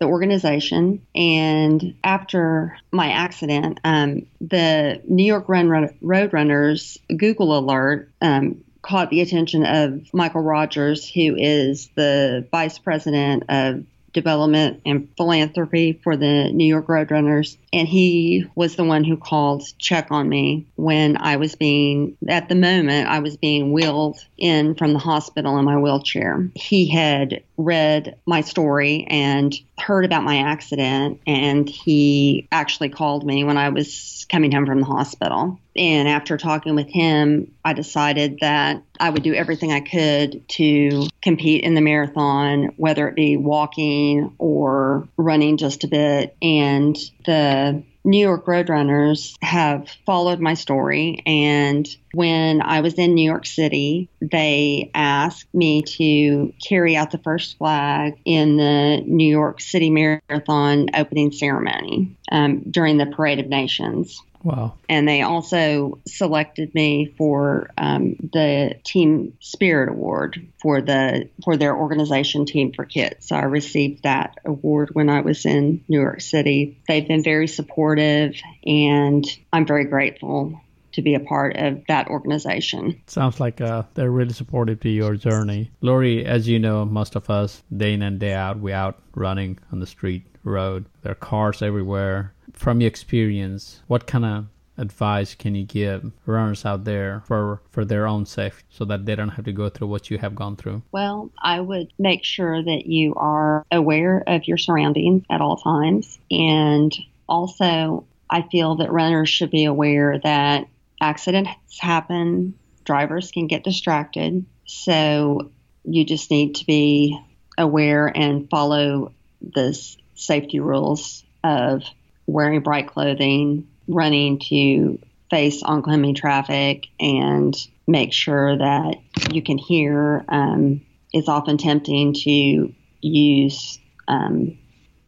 the 0.00 0.06
organization, 0.06 1.04
and 1.14 1.94
after 2.04 2.76
my 2.92 3.10
accident, 3.10 3.80
um, 3.82 4.26
the 4.40 5.00
New 5.08 5.24
York 5.24 5.48
Run 5.48 5.68
Roadrunners 6.02 6.98
Google 7.16 7.58
alert 7.58 8.08
um, 8.20 8.62
caught 8.82 9.10
the 9.10 9.20
attention 9.20 9.66
of 9.66 10.14
Michael 10.14 10.42
Rogers, 10.42 11.08
who 11.08 11.34
is 11.36 11.90
the 11.96 12.46
vice 12.50 12.78
president 12.78 13.44
of 13.48 13.84
development 14.12 14.80
and 14.86 15.08
philanthropy 15.16 16.00
for 16.02 16.16
the 16.16 16.50
New 16.52 16.64
York 16.64 16.86
Roadrunners. 16.86 17.56
And 17.72 17.86
he 17.86 18.46
was 18.54 18.76
the 18.76 18.84
one 18.84 19.04
who 19.04 19.16
called 19.16 19.64
check 19.78 20.08
on 20.10 20.28
me 20.28 20.66
when 20.76 21.16
I 21.16 21.36
was 21.36 21.54
being, 21.54 22.16
at 22.28 22.48
the 22.48 22.54
moment, 22.54 23.08
I 23.08 23.20
was 23.20 23.36
being 23.36 23.72
wheeled 23.72 24.18
in 24.36 24.74
from 24.74 24.92
the 24.92 24.98
hospital 24.98 25.58
in 25.58 25.64
my 25.64 25.76
wheelchair. 25.76 26.48
He 26.54 26.88
had 26.88 27.42
read 27.56 28.16
my 28.26 28.40
story 28.40 29.06
and 29.08 29.54
heard 29.80 30.04
about 30.04 30.24
my 30.24 30.38
accident, 30.38 31.20
and 31.26 31.68
he 31.68 32.46
actually 32.52 32.88
called 32.88 33.24
me 33.24 33.44
when 33.44 33.56
I 33.56 33.68
was 33.70 34.26
coming 34.30 34.52
home 34.52 34.66
from 34.66 34.80
the 34.80 34.86
hospital. 34.86 35.58
And 35.76 36.08
after 36.08 36.36
talking 36.36 36.74
with 36.74 36.88
him, 36.88 37.52
I 37.64 37.72
decided 37.72 38.38
that 38.40 38.82
I 38.98 39.10
would 39.10 39.22
do 39.22 39.34
everything 39.34 39.72
I 39.72 39.80
could 39.80 40.46
to 40.48 41.08
compete 41.22 41.64
in 41.64 41.74
the 41.74 41.80
marathon, 41.80 42.72
whether 42.76 43.08
it 43.08 43.14
be 43.14 43.36
walking 43.36 44.34
or 44.38 45.08
running 45.16 45.56
just 45.56 45.84
a 45.84 45.88
bit. 45.88 46.36
And 46.42 46.96
the 47.24 47.82
New 48.08 48.18
York 48.18 48.46
Roadrunners 48.46 49.36
have 49.42 49.90
followed 50.06 50.40
my 50.40 50.54
story. 50.54 51.22
And 51.26 51.86
when 52.14 52.62
I 52.62 52.80
was 52.80 52.94
in 52.94 53.14
New 53.14 53.28
York 53.28 53.44
City, 53.44 54.08
they 54.22 54.90
asked 54.94 55.52
me 55.54 55.82
to 55.82 56.54
carry 56.66 56.96
out 56.96 57.10
the 57.10 57.18
first 57.18 57.58
flag 57.58 58.14
in 58.24 58.56
the 58.56 59.02
New 59.06 59.28
York 59.28 59.60
City 59.60 59.90
Marathon 59.90 60.86
opening 60.94 61.32
ceremony 61.32 62.16
um, 62.32 62.60
during 62.70 62.96
the 62.96 63.06
Parade 63.06 63.40
of 63.40 63.48
Nations. 63.48 64.22
Wow. 64.42 64.74
And 64.88 65.08
they 65.08 65.22
also 65.22 65.98
selected 66.06 66.74
me 66.74 67.14
for 67.16 67.70
um, 67.76 68.16
the 68.32 68.76
Team 68.84 69.36
Spirit 69.40 69.88
Award 69.88 70.46
for 70.60 70.80
the 70.80 71.28
for 71.44 71.56
their 71.56 71.76
organization 71.76 72.46
Team 72.46 72.72
for 72.72 72.84
Kids. 72.84 73.28
So 73.28 73.36
I 73.36 73.42
received 73.42 74.04
that 74.04 74.38
award 74.44 74.90
when 74.92 75.08
I 75.08 75.20
was 75.20 75.44
in 75.44 75.84
New 75.88 76.00
York 76.00 76.20
City. 76.20 76.78
They've 76.86 77.06
been 77.06 77.22
very 77.22 77.48
supportive, 77.48 78.34
and 78.64 79.24
I'm 79.52 79.66
very 79.66 79.84
grateful 79.84 80.60
to 80.92 81.02
be 81.02 81.14
a 81.14 81.20
part 81.20 81.56
of 81.56 81.82
that 81.86 82.08
organization. 82.08 83.00
Sounds 83.06 83.38
like 83.38 83.60
uh, 83.60 83.84
they're 83.94 84.10
really 84.10 84.32
supportive 84.32 84.80
to 84.80 84.88
your 84.88 85.14
journey. 85.16 85.70
Lori, 85.80 86.24
as 86.24 86.48
you 86.48 86.58
know, 86.58 86.84
most 86.84 87.14
of 87.14 87.30
us, 87.30 87.62
day 87.74 87.92
in 87.94 88.02
and 88.02 88.18
day 88.18 88.32
out, 88.32 88.58
we 88.58 88.72
out 88.72 89.00
running 89.14 89.58
on 89.70 89.80
the 89.80 89.86
street, 89.86 90.24
road. 90.48 90.86
There 91.02 91.12
are 91.12 91.16
cars 91.16 91.62
everywhere. 91.62 92.32
From 92.52 92.80
your 92.80 92.88
experience, 92.88 93.82
what 93.86 94.06
kind 94.06 94.24
of 94.24 94.46
advice 94.78 95.34
can 95.34 95.54
you 95.54 95.64
give 95.64 96.12
runners 96.24 96.64
out 96.64 96.84
there 96.84 97.22
for 97.26 97.60
for 97.70 97.84
their 97.84 98.06
own 98.06 98.24
safety 98.24 98.64
so 98.70 98.84
that 98.84 99.04
they 99.04 99.16
don't 99.16 99.30
have 99.30 99.44
to 99.44 99.52
go 99.52 99.68
through 99.68 99.88
what 99.88 100.10
you 100.10 100.18
have 100.18 100.34
gone 100.34 100.56
through? 100.56 100.82
Well 100.92 101.30
i 101.42 101.60
would 101.60 101.92
make 101.98 102.24
sure 102.24 102.62
that 102.62 102.86
you 102.86 103.14
are 103.16 103.66
aware 103.72 104.22
of 104.26 104.46
your 104.46 104.56
surroundings 104.56 105.24
at 105.28 105.40
all 105.40 105.56
times. 105.56 106.18
And 106.30 106.96
also 107.28 108.06
i 108.30 108.42
feel 108.42 108.76
that 108.76 108.92
runners 108.92 109.28
should 109.28 109.50
be 109.50 109.64
aware 109.64 110.18
that 110.20 110.68
accidents 111.00 111.78
happen. 111.78 112.54
Drivers 112.84 113.30
can 113.30 113.46
get 113.46 113.64
distracted. 113.64 114.44
So 114.64 115.50
you 115.84 116.04
just 116.04 116.30
need 116.30 116.56
to 116.56 116.66
be 116.66 117.18
aware 117.56 118.06
and 118.06 118.48
follow 118.48 119.12
the 119.40 119.74
safety 120.18 120.60
rules 120.60 121.24
of 121.44 121.82
wearing 122.26 122.60
bright 122.60 122.88
clothing, 122.88 123.68
running 123.86 124.38
to 124.38 124.98
face 125.30 125.62
oncoming 125.62 126.14
traffic, 126.14 126.86
and 127.00 127.56
make 127.86 128.12
sure 128.12 128.56
that 128.56 128.96
you 129.32 129.42
can 129.42 129.58
hear. 129.58 130.24
Um, 130.28 130.82
it's 131.12 131.28
often 131.28 131.56
tempting 131.56 132.12
to 132.12 132.74
use 133.00 133.78
um, 134.06 134.58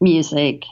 music 0.01 0.65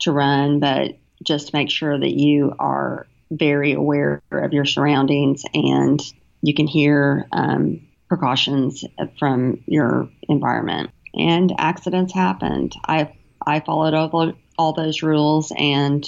to 0.00 0.12
run, 0.12 0.60
but 0.60 0.98
just 1.22 1.52
make 1.52 1.70
sure 1.70 1.98
that 1.98 2.12
you 2.12 2.54
are 2.58 3.06
very 3.30 3.72
aware 3.72 4.22
of 4.30 4.52
your 4.52 4.64
surroundings 4.64 5.42
and 5.54 6.00
you 6.42 6.54
can 6.54 6.66
hear 6.66 7.26
um, 7.32 7.80
precautions 8.08 8.84
from 9.18 9.62
your 9.66 10.08
environment. 10.28 10.90
And 11.14 11.52
accidents 11.58 12.12
happened. 12.12 12.74
I 12.86 13.12
I 13.48 13.60
followed 13.60 13.94
all 13.94 14.32
all 14.58 14.72
those 14.72 15.02
rules, 15.02 15.52
and 15.56 16.04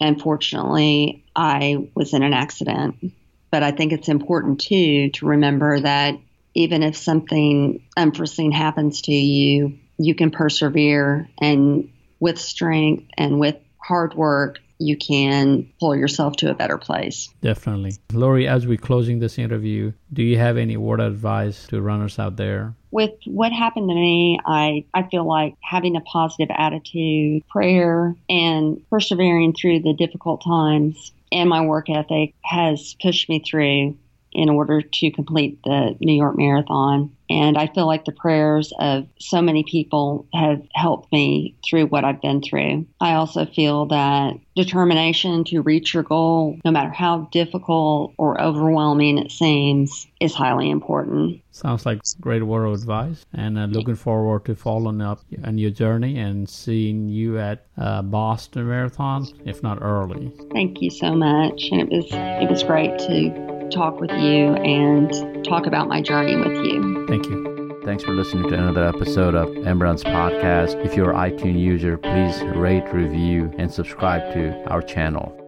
unfortunately, 0.00 1.24
I 1.34 1.88
was 1.94 2.14
in 2.14 2.22
an 2.22 2.32
accident. 2.32 3.12
But 3.50 3.62
I 3.62 3.72
think 3.72 3.92
it's 3.92 4.08
important 4.08 4.60
too 4.60 5.10
to 5.10 5.26
remember 5.26 5.80
that 5.80 6.14
even 6.54 6.82
if 6.82 6.96
something 6.96 7.82
unforeseen 7.96 8.52
happens 8.52 9.02
to 9.02 9.12
you, 9.12 9.78
you 9.98 10.14
can 10.14 10.30
persevere 10.30 11.28
and 11.40 11.90
with 12.20 12.38
strength 12.38 13.06
and 13.16 13.40
with 13.40 13.56
hard 13.78 14.14
work, 14.14 14.60
you 14.78 14.96
can 14.96 15.68
pull 15.80 15.94
yourself 15.96 16.36
to 16.36 16.50
a 16.50 16.54
better 16.54 16.78
place. 16.78 17.28
Definitely. 17.40 17.94
Lori, 18.12 18.46
as 18.46 18.66
we're 18.66 18.76
closing 18.76 19.18
this 19.18 19.38
interview, 19.38 19.92
do 20.12 20.22
you 20.22 20.38
have 20.38 20.56
any 20.56 20.76
word 20.76 21.00
of 21.00 21.12
advice 21.12 21.66
to 21.68 21.80
runners 21.80 22.18
out 22.18 22.36
there? 22.36 22.74
With 22.90 23.12
what 23.26 23.52
happened 23.52 23.88
to 23.88 23.94
me, 23.94 24.38
I, 24.46 24.84
I 24.94 25.04
feel 25.04 25.26
like 25.26 25.54
having 25.62 25.96
a 25.96 26.00
positive 26.00 26.54
attitude, 26.56 27.46
prayer, 27.48 28.14
and 28.28 28.80
persevering 28.90 29.54
through 29.54 29.80
the 29.80 29.94
difficult 29.94 30.44
times 30.44 31.12
and 31.34 31.50
my 31.50 31.62
work 31.62 31.90
ethic 31.90 32.32
has 32.42 32.94
pushed 33.02 33.28
me 33.28 33.40
through 33.40 33.96
in 34.34 34.48
order 34.48 34.82
to 34.82 35.10
complete 35.12 35.62
the 35.64 35.96
New 36.00 36.12
York 36.14 36.36
Marathon. 36.36 37.14
And 37.30 37.56
I 37.56 37.68
feel 37.68 37.86
like 37.86 38.04
the 38.04 38.12
prayers 38.12 38.72
of 38.78 39.06
so 39.18 39.40
many 39.40 39.64
people 39.64 40.26
have 40.34 40.60
helped 40.74 41.10
me 41.10 41.56
through 41.64 41.86
what 41.86 42.04
I've 42.04 42.20
been 42.20 42.42
through. 42.42 42.86
I 43.00 43.14
also 43.14 43.46
feel 43.46 43.86
that 43.86 44.34
determination 44.54 45.44
to 45.44 45.62
reach 45.62 45.94
your 45.94 46.02
goal, 46.02 46.58
no 46.64 46.70
matter 46.70 46.90
how 46.90 47.28
difficult 47.32 48.12
or 48.18 48.40
overwhelming 48.40 49.18
it 49.18 49.30
seems, 49.30 50.06
is 50.20 50.34
highly 50.34 50.68
important. 50.68 51.40
Sounds 51.50 51.86
like 51.86 52.00
great 52.20 52.42
word 52.42 52.66
of 52.66 52.74
advice, 52.74 53.24
and 53.32 53.58
uh, 53.58 53.64
looking 53.64 53.94
forward 53.94 54.44
to 54.44 54.54
following 54.54 55.00
up 55.00 55.20
on 55.44 55.56
your 55.56 55.70
journey 55.70 56.18
and 56.18 56.48
seeing 56.48 57.08
you 57.08 57.38
at 57.38 57.66
uh, 57.78 58.02
Boston 58.02 58.68
Marathon, 58.68 59.26
if 59.44 59.62
not 59.62 59.78
early. 59.80 60.32
Thank 60.52 60.82
you 60.82 60.90
so 60.90 61.14
much, 61.14 61.68
and 61.70 61.80
it 61.80 61.88
was 61.88 62.06
it 62.10 62.50
was 62.50 62.62
great 62.62 62.98
to 62.98 63.53
talk 63.70 64.00
with 64.00 64.10
you 64.10 64.54
and 64.54 65.44
talk 65.44 65.66
about 65.66 65.88
my 65.88 66.00
journey 66.00 66.36
with 66.36 66.64
you. 66.64 67.06
Thank 67.06 67.26
you. 67.26 67.80
Thanks 67.84 68.02
for 68.02 68.12
listening 68.12 68.48
to 68.48 68.54
another 68.54 68.84
episode 68.84 69.34
of 69.34 69.48
Emron's 69.48 70.04
podcast. 70.04 70.82
If 70.86 70.96
you're 70.96 71.12
an 71.12 71.30
iTunes 71.30 71.60
user, 71.60 71.98
please 71.98 72.42
rate, 72.56 72.90
review, 72.92 73.52
and 73.58 73.70
subscribe 73.70 74.32
to 74.32 74.64
our 74.70 74.80
channel. 74.80 75.43